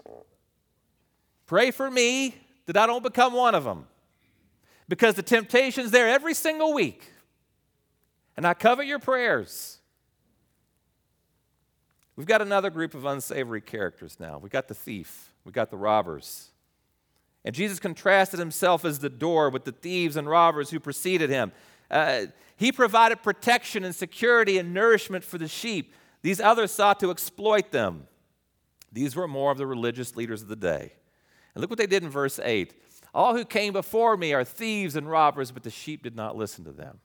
Pray 1.46 1.70
for 1.70 1.90
me 1.90 2.34
that 2.66 2.76
I 2.76 2.86
don't 2.86 3.02
become 3.02 3.32
one 3.32 3.54
of 3.54 3.64
them. 3.64 3.86
Because 4.88 5.14
the 5.14 5.22
temptation's 5.22 5.92
there 5.92 6.08
every 6.08 6.34
single 6.34 6.74
week. 6.74 7.12
And 8.36 8.46
I 8.46 8.54
covet 8.54 8.86
your 8.86 8.98
prayers. 8.98 9.78
We've 12.16 12.26
got 12.26 12.42
another 12.42 12.70
group 12.70 12.94
of 12.94 13.04
unsavory 13.04 13.60
characters 13.60 14.18
now. 14.18 14.38
We've 14.38 14.50
got 14.50 14.66
the 14.66 14.74
thief, 14.74 15.32
we've 15.44 15.54
got 15.54 15.70
the 15.70 15.76
robbers. 15.76 16.50
And 17.48 17.56
Jesus 17.56 17.78
contrasted 17.78 18.38
himself 18.38 18.84
as 18.84 18.98
the 18.98 19.08
door 19.08 19.48
with 19.48 19.64
the 19.64 19.72
thieves 19.72 20.16
and 20.16 20.28
robbers 20.28 20.68
who 20.68 20.78
preceded 20.78 21.30
him. 21.30 21.50
Uh, 21.90 22.26
he 22.58 22.70
provided 22.70 23.22
protection 23.22 23.84
and 23.84 23.94
security 23.94 24.58
and 24.58 24.74
nourishment 24.74 25.24
for 25.24 25.38
the 25.38 25.48
sheep. 25.48 25.94
These 26.20 26.42
others 26.42 26.72
sought 26.72 27.00
to 27.00 27.10
exploit 27.10 27.70
them. 27.70 28.06
These 28.92 29.16
were 29.16 29.26
more 29.26 29.50
of 29.50 29.56
the 29.56 29.66
religious 29.66 30.14
leaders 30.14 30.42
of 30.42 30.48
the 30.48 30.56
day. 30.56 30.92
And 31.54 31.62
look 31.62 31.70
what 31.70 31.78
they 31.78 31.86
did 31.86 32.02
in 32.02 32.10
verse 32.10 32.38
8 32.38 32.74
All 33.14 33.34
who 33.34 33.46
came 33.46 33.72
before 33.72 34.18
me 34.18 34.34
are 34.34 34.44
thieves 34.44 34.94
and 34.94 35.10
robbers, 35.10 35.50
but 35.50 35.62
the 35.62 35.70
sheep 35.70 36.02
did 36.02 36.14
not 36.14 36.36
listen 36.36 36.66
to 36.66 36.72
them. 36.72 37.00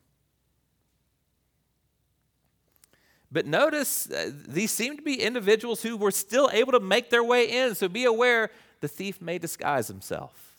But 3.31 3.45
notice 3.45 4.11
uh, 4.11 4.29
these 4.45 4.71
seem 4.71 4.97
to 4.97 5.01
be 5.01 5.21
individuals 5.21 5.83
who 5.83 5.95
were 5.95 6.11
still 6.11 6.49
able 6.51 6.73
to 6.73 6.81
make 6.81 7.11
their 7.11 7.23
way 7.23 7.49
in. 7.49 7.75
So 7.75 7.87
be 7.87 8.03
aware 8.03 8.51
the 8.83 8.89
thief 8.89 9.21
may 9.21 9.37
disguise 9.37 9.87
himself. 9.87 10.57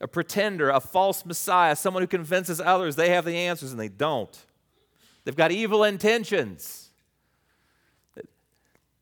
A 0.00 0.06
pretender, 0.06 0.70
a 0.70 0.78
false 0.78 1.26
messiah, 1.26 1.74
someone 1.74 2.00
who 2.04 2.06
convinces 2.06 2.60
others 2.60 2.94
they 2.94 3.10
have 3.10 3.24
the 3.24 3.34
answers 3.34 3.72
and 3.72 3.80
they 3.80 3.88
don't. 3.88 4.38
They've 5.24 5.34
got 5.34 5.50
evil 5.50 5.82
intentions. 5.82 6.90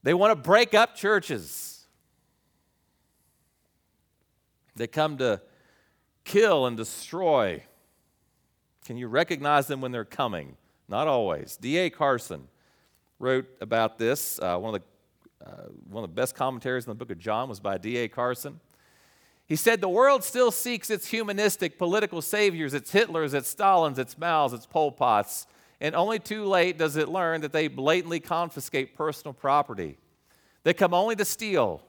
They 0.02 0.14
want 0.14 0.30
to 0.30 0.34
break 0.34 0.72
up 0.72 0.96
churches. 0.96 1.84
They 4.76 4.86
come 4.86 5.18
to 5.18 5.42
kill 6.24 6.64
and 6.64 6.74
destroy. 6.74 7.64
Can 8.86 8.96
you 8.96 9.08
recognize 9.08 9.66
them 9.66 9.82
when 9.82 9.92
they're 9.92 10.06
coming? 10.06 10.56
Not 10.88 11.06
always. 11.06 11.58
D.A. 11.58 11.90
Carson 11.90 12.48
wrote 13.18 13.46
about 13.60 13.98
this. 13.98 14.38
Uh, 14.38 14.56
one, 14.56 14.74
of 14.74 14.80
the, 14.80 14.86
uh, 15.44 15.68
one 15.88 16.02
of 16.02 16.10
the 16.10 16.14
best 16.14 16.34
commentaries 16.34 16.84
in 16.84 16.90
the 16.90 16.94
book 16.94 17.10
of 17.10 17.18
John 17.18 17.48
was 17.48 17.60
by 17.60 17.78
D.A. 17.78 18.08
Carson. 18.08 18.60
He 19.46 19.56
said, 19.56 19.80
The 19.80 19.88
world 19.88 20.24
still 20.24 20.50
seeks 20.50 20.90
its 20.90 21.08
humanistic 21.08 21.78
political 21.78 22.20
saviors, 22.20 22.74
its 22.74 22.92
Hitlers, 22.92 23.34
its 23.34 23.54
Stalins, 23.54 23.98
its 23.98 24.18
Maos, 24.18 24.52
its 24.52 24.66
Pol 24.66 24.92
Pots, 24.92 25.46
and 25.80 25.94
only 25.94 26.18
too 26.18 26.44
late 26.44 26.78
does 26.78 26.96
it 26.96 27.08
learn 27.08 27.42
that 27.42 27.52
they 27.52 27.68
blatantly 27.68 28.18
confiscate 28.18 28.96
personal 28.96 29.34
property. 29.34 29.98
They 30.64 30.74
come 30.74 30.94
only 30.94 31.14
to 31.16 31.24
steal, 31.24 31.82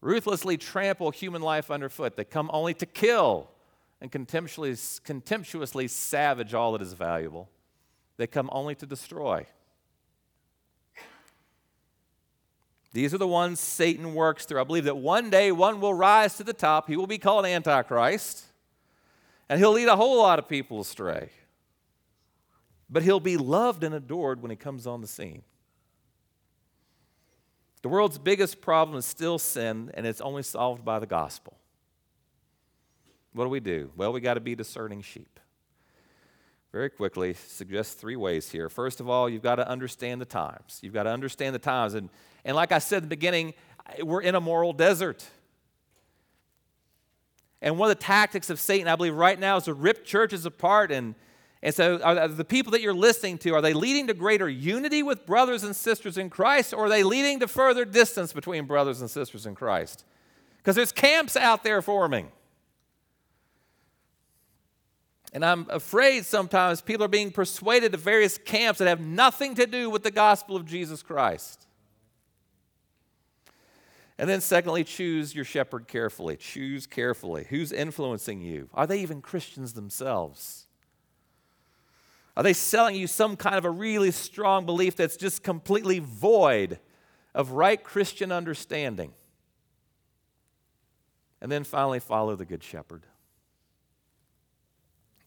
ruthlessly 0.00 0.56
trample 0.56 1.10
human 1.10 1.42
life 1.42 1.70
underfoot. 1.70 2.16
They 2.16 2.24
come 2.24 2.50
only 2.52 2.74
to 2.74 2.86
kill 2.86 3.50
and 4.00 4.12
contemptuously, 4.12 5.00
contemptuously 5.04 5.88
savage 5.88 6.54
all 6.54 6.72
that 6.72 6.82
is 6.82 6.92
valuable. 6.92 7.48
They 8.16 8.26
come 8.26 8.48
only 8.52 8.74
to 8.76 8.86
destroy. 8.86 9.46
These 12.92 13.14
are 13.14 13.18
the 13.18 13.28
ones 13.28 13.60
Satan 13.60 14.14
works 14.14 14.44
through. 14.44 14.60
I 14.60 14.64
believe 14.64 14.84
that 14.84 14.96
one 14.96 15.30
day 15.30 15.52
one 15.52 15.80
will 15.80 15.94
rise 15.94 16.36
to 16.36 16.44
the 16.44 16.52
top. 16.52 16.88
He 16.88 16.96
will 16.96 17.06
be 17.06 17.18
called 17.18 17.46
Antichrist, 17.46 18.44
and 19.48 19.60
he'll 19.60 19.72
lead 19.72 19.88
a 19.88 19.96
whole 19.96 20.18
lot 20.18 20.38
of 20.38 20.48
people 20.48 20.80
astray. 20.80 21.30
But 22.88 23.04
he'll 23.04 23.20
be 23.20 23.36
loved 23.36 23.84
and 23.84 23.94
adored 23.94 24.42
when 24.42 24.50
he 24.50 24.56
comes 24.56 24.86
on 24.86 25.00
the 25.00 25.06
scene. 25.06 25.42
The 27.82 27.88
world's 27.88 28.18
biggest 28.18 28.60
problem 28.60 28.98
is 28.98 29.06
still 29.06 29.38
sin, 29.38 29.90
and 29.94 30.06
it's 30.06 30.20
only 30.20 30.42
solved 30.42 30.84
by 30.84 30.98
the 30.98 31.06
gospel. 31.06 31.56
What 33.32 33.44
do 33.44 33.50
we 33.50 33.60
do? 33.60 33.92
Well, 33.96 34.12
we 34.12 34.20
got 34.20 34.34
to 34.34 34.40
be 34.40 34.56
discerning 34.56 35.02
sheep. 35.02 35.38
Very 36.72 36.88
quickly, 36.88 37.34
suggest 37.34 37.98
three 37.98 38.16
ways 38.16 38.50
here. 38.50 38.68
First 38.68 39.00
of 39.00 39.08
all, 39.08 39.28
you've 39.28 39.42
got 39.42 39.56
to 39.56 39.68
understand 39.68 40.20
the 40.20 40.26
times. 40.26 40.78
You've 40.82 40.94
got 40.94 41.02
to 41.02 41.10
understand 41.10 41.54
the 41.54 41.58
times. 41.58 41.94
And, 41.94 42.10
and 42.44 42.54
like 42.54 42.70
I 42.70 42.78
said 42.78 42.98
at 42.98 43.02
the 43.02 43.08
beginning, 43.08 43.54
we're 44.02 44.22
in 44.22 44.36
a 44.36 44.40
moral 44.40 44.72
desert. 44.72 45.26
And 47.60 47.76
one 47.76 47.90
of 47.90 47.98
the 47.98 48.04
tactics 48.04 48.50
of 48.50 48.60
Satan, 48.60 48.86
I 48.86 48.94
believe, 48.94 49.14
right 49.14 49.38
now 49.38 49.56
is 49.56 49.64
to 49.64 49.74
rip 49.74 50.04
churches 50.04 50.46
apart 50.46 50.92
and 50.92 51.14
and 51.62 51.74
so, 51.74 52.00
are 52.00 52.26
the 52.26 52.44
people 52.44 52.72
that 52.72 52.80
you're 52.80 52.94
listening 52.94 53.36
to, 53.38 53.52
are 53.52 53.60
they 53.60 53.74
leading 53.74 54.06
to 54.06 54.14
greater 54.14 54.48
unity 54.48 55.02
with 55.02 55.26
brothers 55.26 55.62
and 55.62 55.76
sisters 55.76 56.16
in 56.16 56.30
Christ, 56.30 56.72
or 56.72 56.86
are 56.86 56.88
they 56.88 57.02
leading 57.02 57.40
to 57.40 57.48
further 57.48 57.84
distance 57.84 58.32
between 58.32 58.64
brothers 58.64 59.02
and 59.02 59.10
sisters 59.10 59.44
in 59.44 59.54
Christ? 59.54 60.04
Because 60.56 60.74
there's 60.74 60.92
camps 60.92 61.36
out 61.36 61.62
there 61.62 61.82
forming. 61.82 62.32
And 65.32 65.44
I'm 65.44 65.66
afraid 65.70 66.24
sometimes 66.24 66.80
people 66.80 67.04
are 67.04 67.08
being 67.08 67.30
persuaded 67.30 67.92
to 67.92 67.98
various 67.98 68.36
camps 68.36 68.78
that 68.78 68.88
have 68.88 69.00
nothing 69.00 69.54
to 69.54 69.66
do 69.66 69.88
with 69.88 70.02
the 70.02 70.10
gospel 70.10 70.56
of 70.56 70.64
Jesus 70.66 71.02
Christ. 71.02 71.66
And 74.18 74.28
then, 74.28 74.42
secondly, 74.42 74.84
choose 74.84 75.34
your 75.34 75.46
shepherd 75.46 75.88
carefully. 75.88 76.36
Choose 76.36 76.86
carefully. 76.86 77.46
Who's 77.48 77.72
influencing 77.72 78.42
you? 78.42 78.68
Are 78.74 78.86
they 78.86 79.00
even 79.00 79.22
Christians 79.22 79.72
themselves? 79.72 80.66
Are 82.36 82.42
they 82.42 82.52
selling 82.52 82.96
you 82.96 83.06
some 83.06 83.36
kind 83.36 83.56
of 83.56 83.64
a 83.64 83.70
really 83.70 84.10
strong 84.10 84.66
belief 84.66 84.94
that's 84.94 85.16
just 85.16 85.42
completely 85.42 86.00
void 86.00 86.78
of 87.34 87.52
right 87.52 87.82
Christian 87.82 88.30
understanding? 88.30 89.12
And 91.40 91.50
then 91.50 91.64
finally, 91.64 92.00
follow 92.00 92.36
the 92.36 92.44
Good 92.44 92.62
Shepherd, 92.62 93.06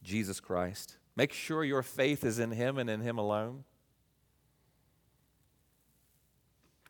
Jesus 0.03 0.39
Christ. 0.39 0.97
Make 1.15 1.33
sure 1.33 1.63
your 1.63 1.83
faith 1.83 2.23
is 2.23 2.39
in 2.39 2.51
Him 2.51 2.77
and 2.77 2.89
in 2.89 3.01
Him 3.01 3.17
alone. 3.17 3.63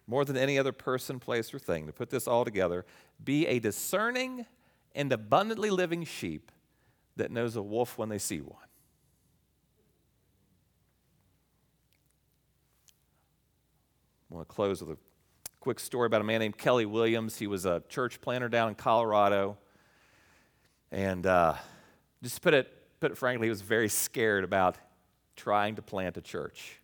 More 0.06 0.26
than 0.26 0.36
any 0.36 0.60
other 0.60 0.74
person, 0.74 1.20
place, 1.20 1.54
or 1.54 1.60
thing, 1.60 1.88
to 1.88 1.94
put 1.94 2.10
this 2.10 2.28
all 2.28 2.44
together, 2.44 2.86
be 3.24 3.48
a 3.48 3.60
discerning 3.60 4.46
and 4.94 5.12
abundantly 5.12 5.70
living 5.70 6.04
sheep 6.04 6.52
that 7.16 7.32
knows 7.32 7.56
a 7.56 7.62
wolf 7.62 7.98
when 7.98 8.10
they 8.10 8.18
see 8.18 8.42
one. 8.42 8.58
I 14.30 14.36
want 14.36 14.50
to 14.50 14.54
close 14.54 14.82
with 14.82 14.98
a 14.98 15.00
quick 15.60 15.80
story 15.80 16.08
about 16.08 16.22
a 16.22 16.24
man 16.24 16.40
named 16.40 16.58
Kelly 16.58 16.86
Williams. 16.86 17.38
He 17.38 17.48
was 17.48 17.66
a 17.66 17.84
church 17.88 18.20
planter 18.20 18.50
down 18.50 18.70
in 18.70 18.76
Colorado. 18.76 19.58
And 20.92 21.26
uh, 21.26 21.54
just 22.22 22.42
put 22.42 22.54
it, 22.54 22.72
put 23.04 23.12
it 23.12 23.18
frankly, 23.18 23.48
he 23.48 23.50
was 23.50 23.62
very 23.62 23.90
scared 23.90 24.46
about 24.46 24.78
trying 25.36 25.76
to 25.76 25.82
plant 25.82 26.16
a 26.16 26.22
church. 26.22 26.80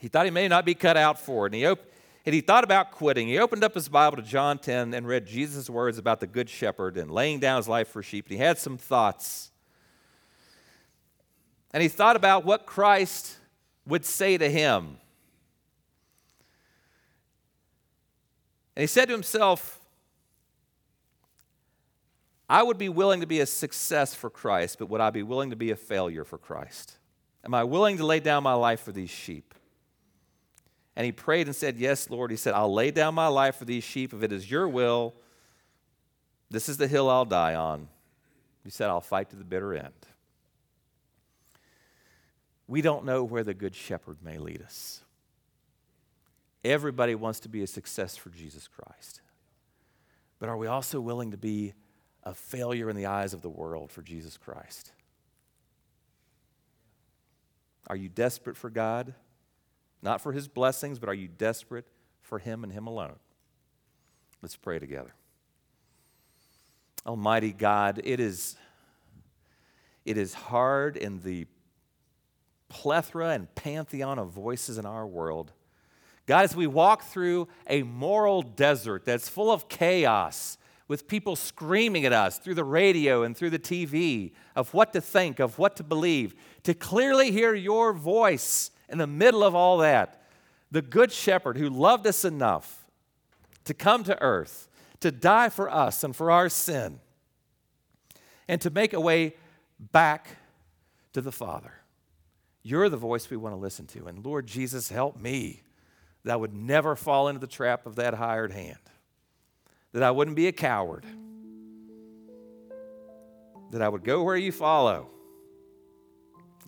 He 0.00 0.08
thought 0.08 0.24
he 0.24 0.32
may 0.32 0.48
not 0.48 0.64
be 0.64 0.74
cut 0.74 0.96
out 0.96 1.20
for 1.20 1.46
it. 1.46 1.52
And 1.52 1.54
he, 1.54 1.66
op- 1.66 1.86
and 2.24 2.34
he 2.34 2.40
thought 2.40 2.64
about 2.64 2.90
quitting. 2.90 3.28
He 3.28 3.38
opened 3.38 3.62
up 3.62 3.74
his 3.76 3.88
Bible 3.88 4.16
to 4.16 4.24
John 4.24 4.58
10 4.58 4.92
and 4.92 5.06
read 5.06 5.24
Jesus' 5.24 5.70
words 5.70 5.98
about 5.98 6.18
the 6.18 6.26
Good 6.26 6.50
Shepherd 6.50 6.96
and 6.96 7.12
laying 7.12 7.38
down 7.38 7.58
his 7.58 7.68
life 7.68 7.86
for 7.86 8.02
sheep. 8.02 8.26
And 8.26 8.36
he 8.36 8.42
had 8.42 8.58
some 8.58 8.76
thoughts. 8.76 9.52
And 11.72 11.80
he 11.80 11.88
thought 11.88 12.16
about 12.16 12.44
what 12.44 12.66
Christ 12.66 13.36
would 13.86 14.04
say 14.04 14.36
to 14.36 14.50
him 14.50 14.98
And 18.76 18.82
he 18.82 18.86
said 18.86 19.06
to 19.06 19.12
himself, 19.12 19.75
I 22.48 22.62
would 22.62 22.78
be 22.78 22.88
willing 22.88 23.20
to 23.20 23.26
be 23.26 23.40
a 23.40 23.46
success 23.46 24.14
for 24.14 24.30
Christ, 24.30 24.78
but 24.78 24.88
would 24.88 25.00
I 25.00 25.10
be 25.10 25.22
willing 25.22 25.50
to 25.50 25.56
be 25.56 25.70
a 25.70 25.76
failure 25.76 26.24
for 26.24 26.38
Christ? 26.38 26.98
Am 27.44 27.54
I 27.54 27.64
willing 27.64 27.96
to 27.98 28.06
lay 28.06 28.20
down 28.20 28.42
my 28.42 28.54
life 28.54 28.80
for 28.80 28.92
these 28.92 29.10
sheep? 29.10 29.54
And 30.94 31.04
he 31.04 31.12
prayed 31.12 31.46
and 31.46 31.54
said, 31.54 31.76
Yes, 31.76 32.08
Lord. 32.08 32.30
He 32.30 32.36
said, 32.36 32.54
I'll 32.54 32.72
lay 32.72 32.90
down 32.90 33.14
my 33.14 33.26
life 33.26 33.56
for 33.56 33.64
these 33.64 33.84
sheep 33.84 34.14
if 34.14 34.22
it 34.22 34.32
is 34.32 34.50
your 34.50 34.68
will. 34.68 35.14
This 36.50 36.68
is 36.68 36.76
the 36.76 36.88
hill 36.88 37.10
I'll 37.10 37.24
die 37.24 37.54
on. 37.54 37.88
He 38.64 38.70
said, 38.70 38.88
I'll 38.88 39.00
fight 39.00 39.30
to 39.30 39.36
the 39.36 39.44
bitter 39.44 39.74
end. 39.74 39.92
We 42.66 42.82
don't 42.82 43.04
know 43.04 43.22
where 43.22 43.44
the 43.44 43.54
Good 43.54 43.74
Shepherd 43.74 44.18
may 44.22 44.38
lead 44.38 44.62
us. 44.62 45.02
Everybody 46.64 47.14
wants 47.14 47.40
to 47.40 47.48
be 47.48 47.62
a 47.62 47.66
success 47.66 48.16
for 48.16 48.30
Jesus 48.30 48.66
Christ. 48.66 49.20
But 50.38 50.48
are 50.48 50.56
we 50.56 50.66
also 50.66 51.00
willing 51.00 51.30
to 51.30 51.36
be 51.36 51.74
a 52.26 52.34
failure 52.34 52.90
in 52.90 52.96
the 52.96 53.06
eyes 53.06 53.32
of 53.32 53.40
the 53.40 53.48
world 53.48 53.92
for 53.92 54.02
Jesus 54.02 54.36
Christ? 54.36 54.90
Are 57.86 57.96
you 57.96 58.08
desperate 58.08 58.56
for 58.56 58.68
God? 58.68 59.14
Not 60.02 60.20
for 60.20 60.32
his 60.32 60.48
blessings, 60.48 60.98
but 60.98 61.08
are 61.08 61.14
you 61.14 61.28
desperate 61.28 61.86
for 62.20 62.40
him 62.40 62.64
and 62.64 62.72
him 62.72 62.88
alone? 62.88 63.14
Let's 64.42 64.56
pray 64.56 64.80
together. 64.80 65.14
Almighty 67.06 67.52
God, 67.52 68.00
it 68.02 68.18
is, 68.18 68.56
it 70.04 70.18
is 70.18 70.34
hard 70.34 70.96
in 70.96 71.20
the 71.20 71.46
plethora 72.68 73.30
and 73.30 73.54
pantheon 73.54 74.18
of 74.18 74.30
voices 74.30 74.78
in 74.78 74.84
our 74.84 75.06
world. 75.06 75.52
God, 76.26 76.42
as 76.42 76.56
we 76.56 76.66
walk 76.66 77.04
through 77.04 77.46
a 77.68 77.84
moral 77.84 78.42
desert 78.42 79.04
that's 79.04 79.28
full 79.28 79.52
of 79.52 79.68
chaos, 79.68 80.58
with 80.88 81.08
people 81.08 81.34
screaming 81.34 82.04
at 82.04 82.12
us 82.12 82.38
through 82.38 82.54
the 82.54 82.64
radio 82.64 83.22
and 83.22 83.36
through 83.36 83.50
the 83.50 83.58
TV 83.58 84.32
of 84.54 84.72
what 84.72 84.92
to 84.92 85.00
think, 85.00 85.40
of 85.40 85.58
what 85.58 85.76
to 85.76 85.82
believe, 85.82 86.34
to 86.62 86.74
clearly 86.74 87.32
hear 87.32 87.54
your 87.54 87.92
voice 87.92 88.70
in 88.88 88.98
the 88.98 89.06
middle 89.06 89.42
of 89.42 89.54
all 89.54 89.78
that. 89.78 90.22
The 90.70 90.82
Good 90.82 91.12
Shepherd 91.12 91.56
who 91.56 91.68
loved 91.68 92.06
us 92.06 92.24
enough 92.24 92.86
to 93.64 93.74
come 93.74 94.04
to 94.04 94.20
earth, 94.22 94.68
to 95.00 95.10
die 95.10 95.48
for 95.48 95.68
us 95.68 96.04
and 96.04 96.14
for 96.14 96.30
our 96.30 96.48
sin, 96.48 97.00
and 98.46 98.60
to 98.60 98.70
make 98.70 98.92
a 98.92 99.00
way 99.00 99.34
back 99.78 100.36
to 101.12 101.20
the 101.20 101.32
Father. 101.32 101.72
You're 102.62 102.88
the 102.88 102.96
voice 102.96 103.28
we 103.28 103.36
want 103.36 103.54
to 103.54 103.60
listen 103.60 103.86
to. 103.88 104.06
And 104.06 104.24
Lord 104.24 104.46
Jesus, 104.46 104.88
help 104.88 105.16
me 105.20 105.62
that 106.24 106.32
I 106.32 106.36
would 106.36 106.54
never 106.54 106.94
fall 106.94 107.28
into 107.28 107.40
the 107.40 107.46
trap 107.46 107.86
of 107.86 107.96
that 107.96 108.14
hired 108.14 108.52
hand 108.52 108.78
that 109.96 110.02
I 110.02 110.10
wouldn't 110.10 110.36
be 110.36 110.46
a 110.46 110.52
coward, 110.52 111.06
that 113.70 113.80
I 113.80 113.88
would 113.88 114.04
go 114.04 114.22
where 114.22 114.36
you 114.36 114.52
follow. 114.52 115.08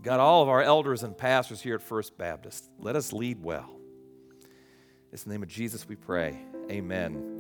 God, 0.03 0.19
all 0.19 0.43
of 0.43 0.49
our 0.49 0.63
elders 0.63 1.03
and 1.03 1.15
pastors 1.15 1.61
here 1.61 1.75
at 1.75 1.83
First 1.83 2.17
Baptist, 2.17 2.71
let 2.79 2.97
us 2.97 3.13
lead 3.13 3.43
well. 3.43 3.69
In 5.13 5.19
the 5.23 5.29
name 5.29 5.43
of 5.43 5.51
Jesus 5.51 5.87
we 5.87 5.95
pray. 5.95 6.39
Amen. 6.71 7.38